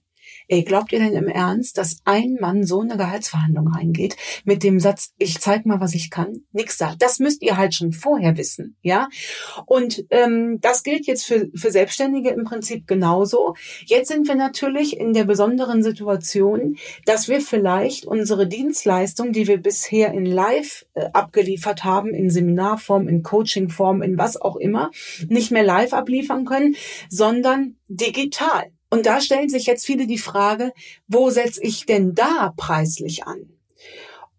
Ey, 0.52 0.64
glaubt 0.64 0.92
ihr 0.92 0.98
denn 0.98 1.14
im 1.14 1.28
Ernst, 1.28 1.78
dass 1.78 2.00
ein 2.06 2.38
Mann 2.42 2.64
so 2.64 2.82
eine 2.82 2.98
Gehaltsverhandlung 2.98 3.68
reingeht 3.68 4.18
mit 4.46 4.64
dem 4.64 4.80
Satz, 4.80 5.14
ich 5.20 5.40
zeig 5.40 5.68
mal, 5.68 5.80
was 5.80 5.94
ich 5.94 6.10
kann? 6.10 6.42
Nix 6.54 6.78
da. 6.78 6.96
Das 6.98 7.20
müsst 7.20 7.44
ihr 7.44 7.56
halt 7.56 7.76
schon 7.76 7.92
vorher 7.92 8.36
wissen, 8.36 8.76
ja? 8.82 9.10
Und 9.68 10.06
ähm, 10.10 10.58
das 10.60 10.82
gilt 10.82 11.06
jetzt 11.06 11.26
für, 11.26 11.50
für 11.54 11.70
Selbstständige 11.70 12.32
im 12.32 12.46
Prinzip 12.46 12.88
genauso. 12.88 13.54
Jetzt 13.86 14.08
sind 14.08 14.28
wir 14.28 14.34
natürlich 14.34 14.98
in 14.98 15.14
der 15.14 15.26
besonderen 15.26 15.84
Situation, 15.84 16.78
dass 17.06 17.28
wir 17.28 17.42
vielleicht 17.42 18.06
unsere 18.06 18.48
Dienstleistung, 18.48 19.32
die 19.32 19.48
wir 19.48 19.62
bisher 19.62 20.12
in 20.14 20.26
Live 20.26 20.88
äh, 20.96 21.10
abgeliefert 21.14 21.84
haben, 21.84 22.16
in 22.16 22.32
Seminarform, 22.32 23.08
in 23.08 23.22
Coachingform, 23.22 24.02
in 24.02 24.18
was 24.18 24.42
auch 24.42 24.56
immer, 24.56 24.90
nicht 25.28 25.52
mehr 25.52 25.64
live 25.64 25.94
abliefern 25.94 26.46
können, 26.46 26.76
sondern 27.08 27.76
digital. 27.88 28.72
Und 28.90 29.06
da 29.06 29.22
stellen 29.22 29.50
sich 29.50 29.66
jetzt 29.66 29.86
viele 29.86 30.08
die 30.08 30.18
Frage, 30.18 30.74
wo 31.08 31.30
setze 31.30 31.62
ich 31.64 31.86
denn 31.86 32.16
da 32.16 32.54
preislich 32.58 33.26
an? 33.26 33.50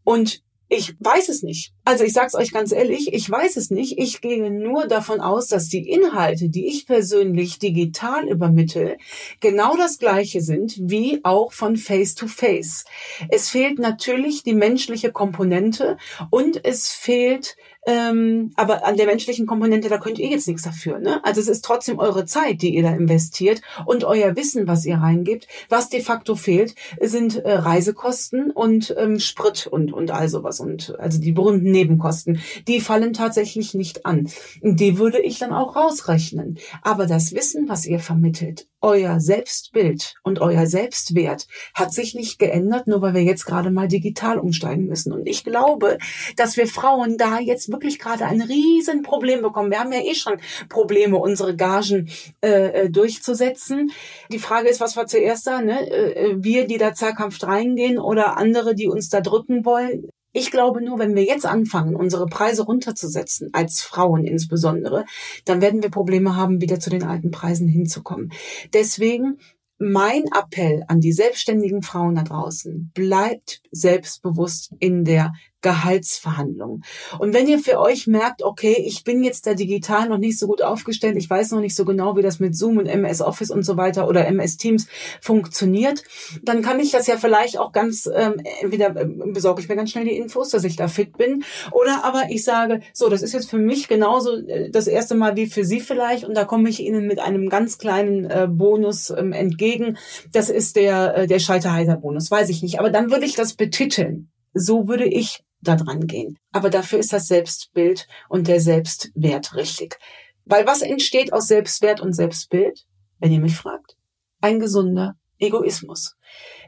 Und 0.04 0.42
ich 0.72 0.94
weiß 1.00 1.28
es 1.28 1.42
nicht. 1.42 1.72
Also 1.84 2.04
ich 2.04 2.12
sage 2.12 2.28
es 2.28 2.36
euch 2.36 2.52
ganz 2.52 2.70
ehrlich, 2.70 3.12
ich 3.12 3.28
weiß 3.28 3.56
es 3.56 3.70
nicht. 3.70 3.98
Ich 3.98 4.20
gehe 4.20 4.52
nur 4.52 4.86
davon 4.86 5.20
aus, 5.20 5.48
dass 5.48 5.68
die 5.68 5.88
Inhalte, 5.88 6.48
die 6.48 6.68
ich 6.68 6.86
persönlich 6.86 7.58
digital 7.58 8.28
übermittle, 8.28 8.96
genau 9.40 9.76
das 9.76 9.98
gleiche 9.98 10.40
sind 10.40 10.76
wie 10.80 11.20
auch 11.24 11.52
von 11.52 11.76
Face 11.76 12.14
to 12.14 12.28
Face. 12.28 12.84
Es 13.30 13.48
fehlt 13.48 13.80
natürlich 13.80 14.44
die 14.44 14.54
menschliche 14.54 15.10
Komponente 15.10 15.96
und 16.30 16.64
es 16.64 16.88
fehlt 16.88 17.56
ähm, 17.90 18.52
aber 18.54 18.86
an 18.86 18.96
der 18.96 19.06
menschlichen 19.06 19.46
Komponente, 19.46 19.88
da 19.88 19.98
könnt 19.98 20.20
ihr 20.20 20.28
jetzt 20.28 20.46
nichts 20.46 20.62
dafür. 20.62 21.00
Ne? 21.00 21.24
Also 21.24 21.40
es 21.40 21.48
ist 21.48 21.64
trotzdem 21.64 21.98
eure 21.98 22.24
Zeit, 22.24 22.62
die 22.62 22.72
ihr 22.72 22.84
da 22.84 22.90
investiert 22.90 23.62
und 23.84 24.04
euer 24.04 24.36
Wissen, 24.36 24.68
was 24.68 24.84
ihr 24.84 24.98
reingibt. 24.98 25.48
Was 25.68 25.88
de 25.88 26.00
facto 26.00 26.36
fehlt, 26.36 26.76
sind 27.00 27.36
äh, 27.36 27.52
Reisekosten 27.52 28.52
und 28.52 28.94
ähm, 28.96 29.18
Sprit 29.18 29.66
und, 29.66 29.92
und 29.92 30.12
all 30.12 30.28
sowas. 30.28 30.60
Und 30.60 30.94
also 31.00 31.20
die 31.20 31.32
berühmten 31.32 31.72
Nebenkosten, 31.72 32.40
die 32.68 32.80
fallen 32.80 33.12
tatsächlich 33.12 33.74
nicht 33.74 34.06
an. 34.06 34.28
Die 34.62 34.98
würde 34.98 35.18
ich 35.18 35.40
dann 35.40 35.52
auch 35.52 35.74
rausrechnen. 35.74 36.58
Aber 36.82 37.06
das 37.06 37.34
Wissen, 37.34 37.68
was 37.68 37.86
ihr 37.86 37.98
vermittelt, 37.98 38.69
euer 38.80 39.20
Selbstbild 39.20 40.14
und 40.22 40.40
euer 40.40 40.66
Selbstwert 40.66 41.46
hat 41.74 41.92
sich 41.92 42.14
nicht 42.14 42.38
geändert, 42.38 42.86
nur 42.86 43.02
weil 43.02 43.14
wir 43.14 43.22
jetzt 43.22 43.44
gerade 43.44 43.70
mal 43.70 43.88
digital 43.88 44.38
umsteigen 44.38 44.86
müssen. 44.86 45.12
Und 45.12 45.26
ich 45.26 45.44
glaube, 45.44 45.98
dass 46.36 46.56
wir 46.56 46.66
Frauen 46.66 47.18
da 47.18 47.38
jetzt 47.38 47.70
wirklich 47.70 47.98
gerade 47.98 48.26
ein 48.26 48.40
Riesenproblem 48.40 49.42
bekommen. 49.42 49.70
Wir 49.70 49.80
haben 49.80 49.92
ja 49.92 50.00
eh 50.00 50.14
schon 50.14 50.40
Probleme, 50.68 51.18
unsere 51.18 51.56
Gagen 51.56 52.08
äh, 52.42 52.84
äh 52.84 52.90
durchzusetzen. 52.90 53.90
Die 54.32 54.38
Frage 54.38 54.68
ist, 54.68 54.80
was 54.80 54.96
war 54.96 55.06
zuerst 55.06 55.46
da? 55.46 55.60
Ne? 55.60 55.88
Äh, 55.90 56.12
äh, 56.12 56.36
wir, 56.38 56.66
die 56.66 56.78
da 56.78 56.94
zaghaft 56.94 57.44
reingehen 57.44 57.98
oder 57.98 58.36
andere, 58.36 58.74
die 58.74 58.88
uns 58.88 59.08
da 59.08 59.20
drücken 59.20 59.64
wollen. 59.64 60.08
Ich 60.32 60.50
glaube 60.50 60.80
nur, 60.80 60.98
wenn 60.98 61.16
wir 61.16 61.24
jetzt 61.24 61.46
anfangen, 61.46 61.96
unsere 61.96 62.26
Preise 62.26 62.62
runterzusetzen, 62.62 63.50
als 63.52 63.82
Frauen 63.82 64.24
insbesondere, 64.24 65.04
dann 65.44 65.60
werden 65.60 65.82
wir 65.82 65.90
Probleme 65.90 66.36
haben, 66.36 66.60
wieder 66.60 66.78
zu 66.78 66.90
den 66.90 67.02
alten 67.02 67.30
Preisen 67.30 67.66
hinzukommen. 67.66 68.32
Deswegen 68.72 69.38
mein 69.78 70.24
Appell 70.26 70.84
an 70.88 71.00
die 71.00 71.12
selbstständigen 71.12 71.82
Frauen 71.82 72.14
da 72.14 72.22
draußen, 72.22 72.92
bleibt 72.94 73.62
selbstbewusst 73.72 74.74
in 74.78 75.04
der 75.04 75.32
Gehaltsverhandlungen. 75.62 76.84
Und 77.18 77.34
wenn 77.34 77.46
ihr 77.46 77.58
für 77.58 77.78
euch 77.78 78.06
merkt, 78.06 78.42
okay, 78.42 78.76
ich 78.86 79.04
bin 79.04 79.22
jetzt 79.22 79.46
da 79.46 79.54
digital 79.54 80.08
noch 80.08 80.18
nicht 80.18 80.38
so 80.38 80.46
gut 80.46 80.62
aufgestellt, 80.62 81.16
ich 81.16 81.28
weiß 81.28 81.52
noch 81.52 81.60
nicht 81.60 81.76
so 81.76 81.84
genau, 81.84 82.16
wie 82.16 82.22
das 82.22 82.40
mit 82.40 82.56
Zoom 82.56 82.78
und 82.78 82.86
MS 82.86 83.20
Office 83.20 83.50
und 83.50 83.64
so 83.64 83.76
weiter 83.76 84.08
oder 84.08 84.26
MS 84.26 84.56
Teams 84.56 84.86
funktioniert, 85.20 86.04
dann 86.42 86.62
kann 86.62 86.80
ich 86.80 86.90
das 86.90 87.06
ja 87.06 87.16
vielleicht 87.16 87.58
auch 87.58 87.72
ganz, 87.72 88.08
ähm, 88.12 88.34
entweder 88.60 88.96
ähm, 89.00 89.32
besorge 89.32 89.60
ich 89.60 89.68
mir 89.68 89.76
ganz 89.76 89.90
schnell 89.90 90.04
die 90.04 90.16
Infos, 90.16 90.50
dass 90.50 90.64
ich 90.64 90.76
da 90.76 90.88
fit 90.88 91.16
bin, 91.16 91.44
oder 91.72 92.04
aber 92.04 92.24
ich 92.30 92.44
sage, 92.44 92.80
so, 92.92 93.08
das 93.08 93.22
ist 93.22 93.32
jetzt 93.32 93.50
für 93.50 93.58
mich 93.58 93.88
genauso 93.88 94.36
äh, 94.36 94.70
das 94.70 94.86
erste 94.86 95.14
Mal 95.14 95.36
wie 95.36 95.46
für 95.46 95.64
Sie 95.64 95.80
vielleicht 95.80 96.24
und 96.24 96.34
da 96.34 96.44
komme 96.44 96.68
ich 96.68 96.80
Ihnen 96.80 97.06
mit 97.06 97.18
einem 97.18 97.48
ganz 97.48 97.78
kleinen 97.78 98.24
äh, 98.24 98.48
Bonus 98.48 99.10
ähm, 99.10 99.32
entgegen. 99.32 99.98
Das 100.32 100.50
ist 100.50 100.76
der, 100.76 101.16
äh, 101.16 101.26
der 101.26 101.38
Scheiterheiter-Bonus, 101.38 102.30
weiß 102.30 102.48
ich 102.48 102.62
nicht. 102.62 102.78
Aber 102.78 102.90
dann 102.90 103.10
würde 103.10 103.26
ich 103.26 103.34
das 103.34 103.54
betiteln. 103.54 104.30
So 104.52 104.88
würde 104.88 105.04
ich 105.04 105.42
da 105.60 105.76
dran 105.76 106.06
gehen. 106.06 106.38
Aber 106.52 106.70
dafür 106.70 106.98
ist 106.98 107.12
das 107.12 107.26
Selbstbild 107.26 108.06
und 108.28 108.48
der 108.48 108.60
Selbstwert 108.60 109.54
richtig. 109.54 109.98
Weil 110.44 110.66
was 110.66 110.82
entsteht 110.82 111.32
aus 111.32 111.46
Selbstwert 111.46 112.00
und 112.00 112.12
Selbstbild, 112.12 112.86
wenn 113.18 113.32
ihr 113.32 113.40
mich 113.40 113.56
fragt? 113.56 113.96
Ein 114.40 114.58
gesunder 114.58 115.16
Egoismus. 115.38 116.16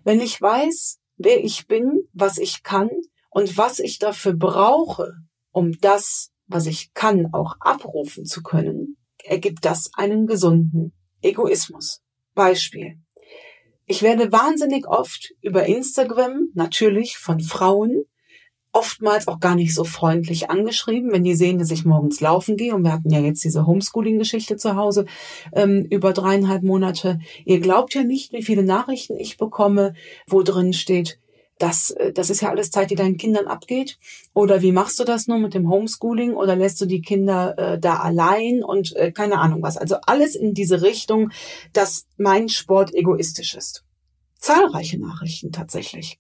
Wenn 0.05 0.21
ich 0.21 0.41
weiß, 0.41 0.99
wer 1.17 1.43
ich 1.43 1.67
bin, 1.67 2.09
was 2.13 2.39
ich 2.39 2.63
kann 2.63 2.91
und 3.31 3.57
was 3.57 3.79
ich 3.79 3.99
dafür 3.99 4.35
brauche, 4.35 5.15
um 5.51 5.73
das, 5.81 6.31
was 6.47 6.67
ich 6.67 6.93
kann, 6.95 7.33
auch 7.33 7.57
abrufen 7.61 8.25
zu 8.25 8.43
können, 8.43 8.97
ergibt 9.25 9.65
das 9.65 9.91
einen 9.95 10.27
gesunden 10.27 10.93
Egoismus. 11.23 12.03
Beispiel. 12.35 12.99
Ich 13.87 14.03
werde 14.03 14.33
wahnsinnig 14.33 14.87
oft 14.87 15.33
über 15.41 15.67
Instagram 15.67 16.49
natürlich 16.55 17.19
von 17.19 17.41
Frauen 17.41 18.05
oftmals 18.73 19.29
auch 19.29 19.41
gar 19.41 19.55
nicht 19.55 19.75
so 19.75 19.85
freundlich 19.85 20.51
angeschrieben, 20.51 21.13
wenn 21.13 21.25
die 21.25 21.35
sehen, 21.35 21.59
dass 21.59 21.71
ich 21.71 21.85
morgens 21.85 22.21
laufen 22.21 22.57
gehe. 22.57 22.75
Und 22.75 22.85
wir 22.85 22.93
hatten 22.93 23.11
ja 23.11 23.21
jetzt 23.21 23.45
diese 23.45 23.67
Homeschooling-Geschichte 23.67 24.57
zu 24.57 24.77
Hause 24.77 25.07
ähm, 25.53 25.87
über 25.91 26.13
dreieinhalb 26.13 26.63
Monate. 26.63 27.19
Ihr 27.45 27.61
glaubt 27.61 27.95
ja 27.95 28.03
nicht, 28.03 28.33
wie 28.33 28.43
viele 28.43 28.63
Nachrichten 28.63 29.19
ich 29.19 29.37
bekomme, 29.37 29.95
wo 30.27 30.43
drin 30.43 30.73
steht, 30.73 31.19
das, 31.63 31.91
äh, 31.91 32.13
das 32.13 32.31
ist 32.31 32.41
ja 32.41 32.51
alles 32.51 32.71
Zeit, 32.71 32.91
die 32.91 32.95
deinen 32.95 33.17
Kindern 33.17 33.47
abgeht. 33.47 33.99
Oder 34.35 34.63
wie 34.63 34.73
machst 34.73 34.99
du 34.99 35.05
das 35.05 35.29
nur 35.29 35.39
mit 35.39 35.55
dem 35.55 35.71
Homeschooling? 35.71 36.35
Oder 36.35 36.57
lässt 36.57 36.81
du 36.81 36.87
die 36.87 37.03
Kinder 37.03 37.57
äh, 37.57 37.79
da 37.79 37.97
allein 37.97 38.65
und 38.65 38.97
äh, 38.97 39.13
keine 39.13 39.39
Ahnung 39.39 39.63
was. 39.63 39.77
Also 39.77 39.97
alles 40.07 40.35
in 40.35 40.55
diese 40.55 40.83
Richtung, 40.83 41.31
dass 41.73 42.07
mein 42.17 42.49
Sport 42.49 42.93
egoistisch 42.95 43.55
ist. 43.55 43.85
Zahlreiche 44.39 44.99
Nachrichten 44.99 45.53
tatsächlich. 45.53 46.19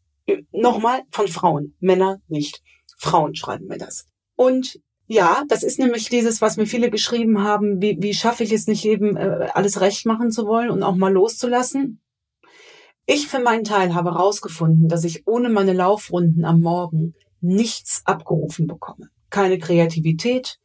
Nochmal 0.52 1.02
von 1.11 1.28
Frauen, 1.28 1.74
Männer 1.80 2.20
nicht. 2.28 2.62
Frauen 2.96 3.35
schreiben 3.35 3.66
mir 3.66 3.78
das. 3.78 4.06
Und 4.37 4.80
ja, 5.06 5.44
das 5.48 5.62
ist 5.62 5.78
nämlich 5.78 6.08
dieses, 6.08 6.40
was 6.40 6.56
mir 6.56 6.66
viele 6.66 6.90
geschrieben 6.90 7.42
haben, 7.42 7.82
wie, 7.82 7.98
wie 8.00 8.14
schaffe 8.14 8.44
ich 8.44 8.52
es 8.52 8.66
nicht 8.66 8.85
eben, 8.85 9.16
äh, 9.16 9.48
alles 9.52 9.80
recht 9.80 10.06
machen 10.06 10.30
zu 10.30 10.46
wollen 10.46 10.70
und 10.70 10.82
auch 10.82 10.94
mal 10.94 11.12
loszulassen. 11.12 12.00
Ich 13.04 13.26
für 13.26 13.40
meinen 13.40 13.64
Teil 13.64 13.94
habe 13.94 14.14
herausgefunden, 14.14 14.88
dass 14.88 15.04
ich 15.04 15.26
ohne 15.26 15.48
meine 15.48 15.72
Laufrunden 15.72 16.44
am 16.44 16.61
Morgen 16.61 17.14
nichts 17.40 18.02
abgerufen 18.04 18.66
bekomme. 18.66 19.11
Keine 19.33 19.59
Kreativität, 19.59 20.59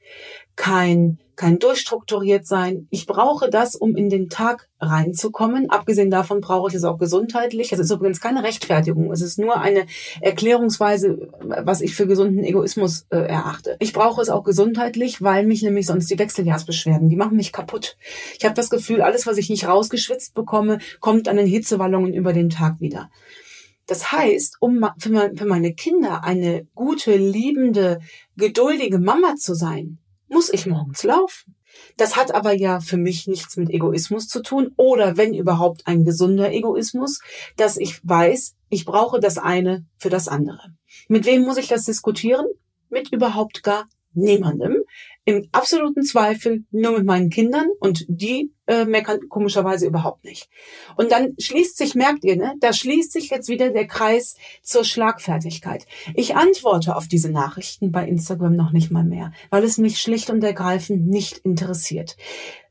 kein, 0.57 1.19
kein 1.37 1.57
durchstrukturiert 1.57 2.45
sein. 2.45 2.87
Ich 2.89 3.05
brauche 3.05 3.49
das, 3.49 3.75
um 3.75 3.95
in 3.95 4.09
den 4.09 4.27
Tag 4.27 4.67
reinzukommen. 4.81 5.69
Abgesehen 5.69 6.11
davon 6.11 6.41
brauche 6.41 6.67
ich 6.67 6.75
es 6.75 6.83
auch 6.83 6.97
gesundheitlich. 6.97 7.71
Es 7.71 7.79
ist 7.79 7.91
übrigens 7.91 8.19
keine 8.19 8.43
Rechtfertigung. 8.43 9.09
Es 9.11 9.21
ist 9.21 9.39
nur 9.39 9.61
eine 9.61 9.85
Erklärungsweise, 10.19 11.29
was 11.39 11.79
ich 11.79 11.95
für 11.95 12.07
gesunden 12.07 12.43
Egoismus 12.43 13.05
äh, 13.09 13.19
erachte. 13.19 13.77
Ich 13.79 13.93
brauche 13.93 14.21
es 14.21 14.29
auch 14.29 14.43
gesundheitlich, 14.43 15.21
weil 15.21 15.45
mich 15.45 15.61
nämlich 15.61 15.85
sonst 15.85 16.09
die 16.09 16.19
Wechseljahrsbeschwerden, 16.19 17.07
die 17.07 17.15
machen 17.15 17.37
mich 17.37 17.53
kaputt. 17.53 17.95
Ich 18.37 18.43
habe 18.43 18.55
das 18.55 18.69
Gefühl, 18.69 19.01
alles, 19.01 19.25
was 19.25 19.37
ich 19.37 19.49
nicht 19.49 19.65
rausgeschwitzt 19.65 20.33
bekomme, 20.33 20.79
kommt 20.99 21.29
an 21.29 21.37
den 21.37 21.47
Hitzewallungen 21.47 22.13
über 22.13 22.33
den 22.33 22.49
Tag 22.49 22.81
wieder. 22.81 23.09
Das 23.87 24.11
heißt, 24.11 24.57
um 24.59 24.85
für 24.99 25.45
meine 25.45 25.73
Kinder 25.73 26.23
eine 26.23 26.67
gute, 26.75 27.15
liebende, 27.15 27.99
geduldige 28.35 28.99
Mama 28.99 29.35
zu 29.35 29.55
sein, 29.55 29.97
muss 30.27 30.51
ich 30.51 30.65
morgens 30.65 31.03
laufen. 31.03 31.55
Das 31.95 32.15
hat 32.15 32.33
aber 32.33 32.53
ja 32.53 32.79
für 32.79 32.97
mich 32.97 33.27
nichts 33.27 33.55
mit 33.55 33.69
Egoismus 33.69 34.27
zu 34.27 34.41
tun 34.41 34.73
oder 34.77 35.15
wenn 35.17 35.33
überhaupt 35.33 35.87
ein 35.87 36.03
gesunder 36.03 36.51
Egoismus, 36.51 37.21
dass 37.55 37.77
ich 37.77 37.99
weiß, 38.07 38.55
ich 38.69 38.85
brauche 38.85 39.19
das 39.19 39.37
eine 39.37 39.85
für 39.97 40.09
das 40.09 40.27
andere. 40.27 40.73
Mit 41.07 41.25
wem 41.25 41.43
muss 41.43 41.57
ich 41.57 41.67
das 41.67 41.85
diskutieren? 41.85 42.45
Mit 42.89 43.11
überhaupt 43.11 43.63
gar 43.63 43.87
niemandem. 44.17 44.83
Im 45.25 45.47
absoluten 45.51 46.03
Zweifel 46.03 46.63
nur 46.71 46.97
mit 46.97 47.05
meinen 47.05 47.29
Kindern 47.29 47.67
und 47.79 48.05
die 48.07 48.53
äh, 48.65 48.85
meckern 48.85 49.19
komischerweise 49.29 49.85
überhaupt 49.85 50.23
nicht. 50.23 50.49
Und 50.95 51.11
dann 51.11 51.35
schließt 51.37 51.77
sich, 51.77 51.95
merkt 51.95 52.23
ihr, 52.23 52.37
ne, 52.37 52.53
da 52.59 52.71
schließt 52.71 53.11
sich 53.11 53.29
jetzt 53.29 53.49
wieder 53.49 53.69
der 53.69 53.87
Kreis 53.87 54.35
zur 54.61 54.85
Schlagfertigkeit. 54.85 55.85
Ich 56.15 56.35
antworte 56.35 56.95
auf 56.95 57.07
diese 57.07 57.29
Nachrichten 57.29 57.91
bei 57.91 58.07
Instagram 58.07 58.55
noch 58.55 58.71
nicht 58.71 58.89
mal 58.89 59.03
mehr, 59.03 59.33
weil 59.49 59.63
es 59.63 59.77
mich 59.77 59.99
schlicht 59.99 60.29
und 60.29 60.43
ergreifend 60.43 61.07
nicht 61.07 61.39
interessiert 61.39 62.15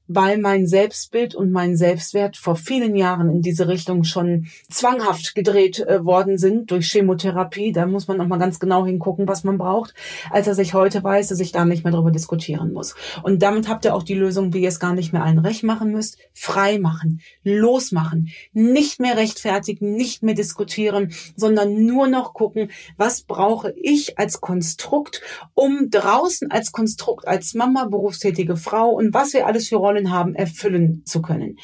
weil 0.08 0.38
mein 0.38 0.66
Selbstbild 0.66 1.34
und 1.34 1.50
mein 1.50 1.76
Selbstwert 1.76 2.36
vor 2.36 2.56
vielen 2.56 2.96
Jahren 2.96 3.30
in 3.30 3.42
diese 3.42 3.68
Richtung 3.68 4.04
schon 4.04 4.46
zwanghaft 4.70 5.34
gedreht 5.34 5.80
äh, 5.80 6.04
worden 6.04 6.38
sind 6.38 6.70
durch 6.70 6.90
Chemotherapie. 6.90 7.72
Da 7.72 7.86
muss 7.86 8.08
man 8.08 8.16
noch 8.18 8.26
mal 8.26 8.38
ganz 8.38 8.58
genau 8.58 8.86
hingucken, 8.86 9.26
was 9.28 9.44
man 9.44 9.58
braucht, 9.58 9.94
als 10.30 10.46
dass 10.46 10.58
ich 10.58 10.74
heute 10.74 11.02
weiß, 11.02 11.28
dass 11.28 11.40
ich 11.40 11.52
da 11.52 11.64
nicht 11.64 11.84
mehr 11.84 11.92
darüber 11.92 12.10
diskutieren 12.10 12.72
muss. 12.72 12.94
Und 13.22 13.42
damit 13.42 13.68
habt 13.68 13.84
ihr 13.84 13.94
auch 13.94 14.02
die 14.02 14.14
Lösung, 14.14 14.52
wie 14.52 14.62
ihr 14.62 14.68
es 14.68 14.80
gar 14.80 14.94
nicht 14.94 15.12
mehr 15.12 15.24
allen 15.24 15.38
recht 15.38 15.62
machen 15.62 15.92
müsst. 15.92 16.18
Frei 16.32 16.78
machen, 16.78 17.20
losmachen, 17.42 18.28
nicht 18.52 19.00
mehr 19.00 19.16
rechtfertigen, 19.16 19.94
nicht 19.94 20.22
mehr 20.22 20.34
diskutieren, 20.34 21.12
sondern 21.34 21.84
nur 21.86 22.06
noch 22.06 22.34
gucken, 22.34 22.70
was 22.96 23.22
brauche 23.22 23.74
ich 23.80 24.18
als 24.18 24.40
Konstrukt, 24.40 25.22
um 25.54 25.90
draußen 25.90 26.50
als 26.50 26.72
Konstrukt, 26.72 27.26
als 27.26 27.54
Mama, 27.54 27.86
berufstätige 27.86 28.56
Frau 28.56 28.90
und 28.90 29.14
was 29.14 29.32
wir 29.32 29.46
alles 29.46 29.68
für 29.68 29.76
Rollen 29.76 29.95
Rollen 29.96 30.10
haben, 30.10 30.34
erfüllen 30.34 31.04
zu 31.06 31.22
können. 31.22 31.58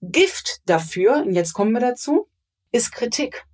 Gift 0.00 0.60
dafür, 0.64 1.24
und 1.26 1.34
jetzt 1.34 1.52
kommen 1.52 1.72
wir 1.72 1.80
dazu, 1.80 2.26
ist 2.72 2.92
Kritik. 2.92 3.44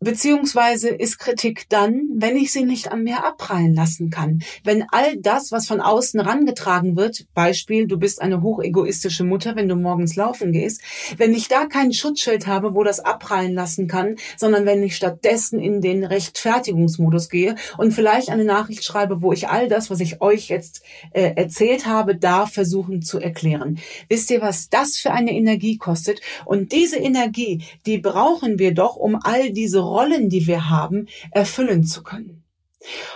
Beziehungsweise 0.00 0.90
ist 0.90 1.18
Kritik 1.18 1.68
dann, 1.68 2.08
wenn 2.14 2.36
ich 2.36 2.52
sie 2.52 2.64
nicht 2.64 2.92
an 2.92 3.02
mir 3.02 3.24
abprallen 3.24 3.74
lassen 3.74 4.10
kann. 4.10 4.42
Wenn 4.62 4.84
all 4.92 5.16
das, 5.16 5.50
was 5.50 5.66
von 5.66 5.80
außen 5.80 6.20
rangetragen 6.20 6.96
wird, 6.96 7.26
Beispiel, 7.34 7.88
du 7.88 7.98
bist 7.98 8.22
eine 8.22 8.40
hochegoistische 8.40 9.24
Mutter, 9.24 9.56
wenn 9.56 9.68
du 9.68 9.74
morgens 9.74 10.14
laufen 10.14 10.52
gehst, 10.52 10.82
wenn 11.16 11.34
ich 11.34 11.48
da 11.48 11.66
kein 11.66 11.92
Schutzschild 11.92 12.46
habe, 12.46 12.74
wo 12.74 12.84
das 12.84 13.00
abprallen 13.00 13.54
lassen 13.54 13.88
kann, 13.88 14.14
sondern 14.36 14.66
wenn 14.66 14.84
ich 14.84 14.94
stattdessen 14.94 15.58
in 15.58 15.80
den 15.80 16.04
Rechtfertigungsmodus 16.04 17.28
gehe 17.28 17.56
und 17.76 17.92
vielleicht 17.92 18.30
eine 18.30 18.44
Nachricht 18.44 18.84
schreibe, 18.84 19.20
wo 19.20 19.32
ich 19.32 19.48
all 19.48 19.66
das, 19.66 19.90
was 19.90 19.98
ich 19.98 20.20
euch 20.20 20.48
jetzt 20.48 20.82
äh, 21.10 21.32
erzählt 21.34 21.86
habe, 21.86 22.14
da 22.14 22.46
versuchen 22.46 23.02
zu 23.02 23.18
erklären. 23.18 23.80
Wisst 24.08 24.30
ihr, 24.30 24.42
was 24.42 24.68
das 24.68 24.96
für 24.96 25.10
eine 25.10 25.32
Energie 25.32 25.76
kostet? 25.76 26.20
Und 26.44 26.70
diese 26.70 26.98
Energie, 26.98 27.64
die 27.84 27.98
brauchen 27.98 28.60
wir 28.60 28.74
doch, 28.74 28.94
um 28.94 29.18
all 29.20 29.50
diese 29.50 29.87
Rollen, 29.88 30.28
die 30.28 30.46
wir 30.46 30.68
haben, 30.70 31.08
erfüllen 31.30 31.84
zu 31.84 32.02
können. 32.02 32.44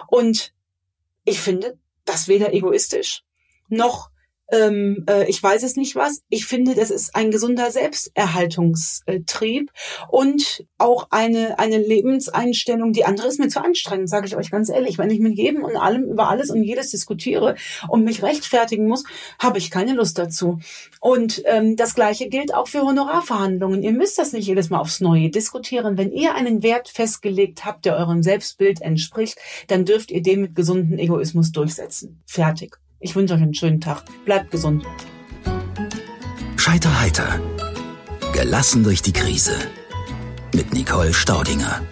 Und 0.08 0.52
ich 1.24 1.40
finde 1.40 1.78
das 2.04 2.28
weder 2.28 2.52
egoistisch 2.52 3.24
noch 3.68 4.11
ähm, 4.50 5.04
äh, 5.08 5.28
ich 5.28 5.42
weiß 5.42 5.62
es 5.62 5.76
nicht 5.76 5.96
was. 5.96 6.22
Ich 6.28 6.46
finde, 6.46 6.74
das 6.74 6.90
ist 6.90 7.16
ein 7.16 7.30
gesunder 7.30 7.70
Selbsterhaltungstrieb 7.70 9.70
und 10.08 10.66
auch 10.78 11.08
eine, 11.10 11.58
eine 11.58 11.78
Lebenseinstellung. 11.78 12.92
Die 12.92 13.04
andere 13.04 13.28
ist 13.28 13.38
mir 13.38 13.48
zu 13.48 13.64
anstrengend, 13.64 14.10
sage 14.10 14.26
ich 14.26 14.36
euch 14.36 14.50
ganz 14.50 14.68
ehrlich. 14.68 14.98
Wenn 14.98 15.10
ich 15.10 15.20
mit 15.20 15.36
jedem 15.36 15.64
und 15.64 15.76
allem 15.76 16.04
über 16.04 16.28
alles 16.28 16.50
und 16.50 16.62
jedes 16.62 16.90
diskutiere 16.90 17.54
und 17.88 18.04
mich 18.04 18.22
rechtfertigen 18.22 18.86
muss, 18.86 19.04
habe 19.38 19.58
ich 19.58 19.70
keine 19.70 19.94
Lust 19.94 20.18
dazu. 20.18 20.58
Und 21.00 21.42
ähm, 21.46 21.76
das 21.76 21.94
Gleiche 21.94 22.28
gilt 22.28 22.54
auch 22.54 22.68
für 22.68 22.82
Honorarverhandlungen. 22.82 23.82
Ihr 23.82 23.92
müsst 23.92 24.18
das 24.18 24.32
nicht 24.32 24.46
jedes 24.46 24.68
Mal 24.68 24.80
aufs 24.80 25.00
Neue 25.00 25.30
diskutieren. 25.30 25.96
Wenn 25.96 26.12
ihr 26.12 26.34
einen 26.34 26.62
Wert 26.62 26.88
festgelegt 26.88 27.64
habt, 27.64 27.86
der 27.86 27.96
eurem 27.96 28.22
Selbstbild 28.22 28.82
entspricht, 28.82 29.38
dann 29.68 29.86
dürft 29.86 30.10
ihr 30.10 30.22
den 30.22 30.42
mit 30.42 30.54
gesundem 30.54 30.98
Egoismus 30.98 31.52
durchsetzen. 31.52 32.22
Fertig. 32.26 32.81
Ich 33.04 33.16
wünsche 33.16 33.34
euch 33.34 33.42
einen 33.42 33.52
schönen 33.52 33.80
Tag. 33.80 34.04
Bleibt 34.24 34.52
gesund. 34.52 34.86
Scheiter 36.56 37.00
heiter. 37.00 37.40
Gelassen 38.32 38.84
durch 38.84 39.02
die 39.02 39.12
Krise. 39.12 39.56
Mit 40.54 40.72
Nicole 40.72 41.12
Staudinger. 41.12 41.82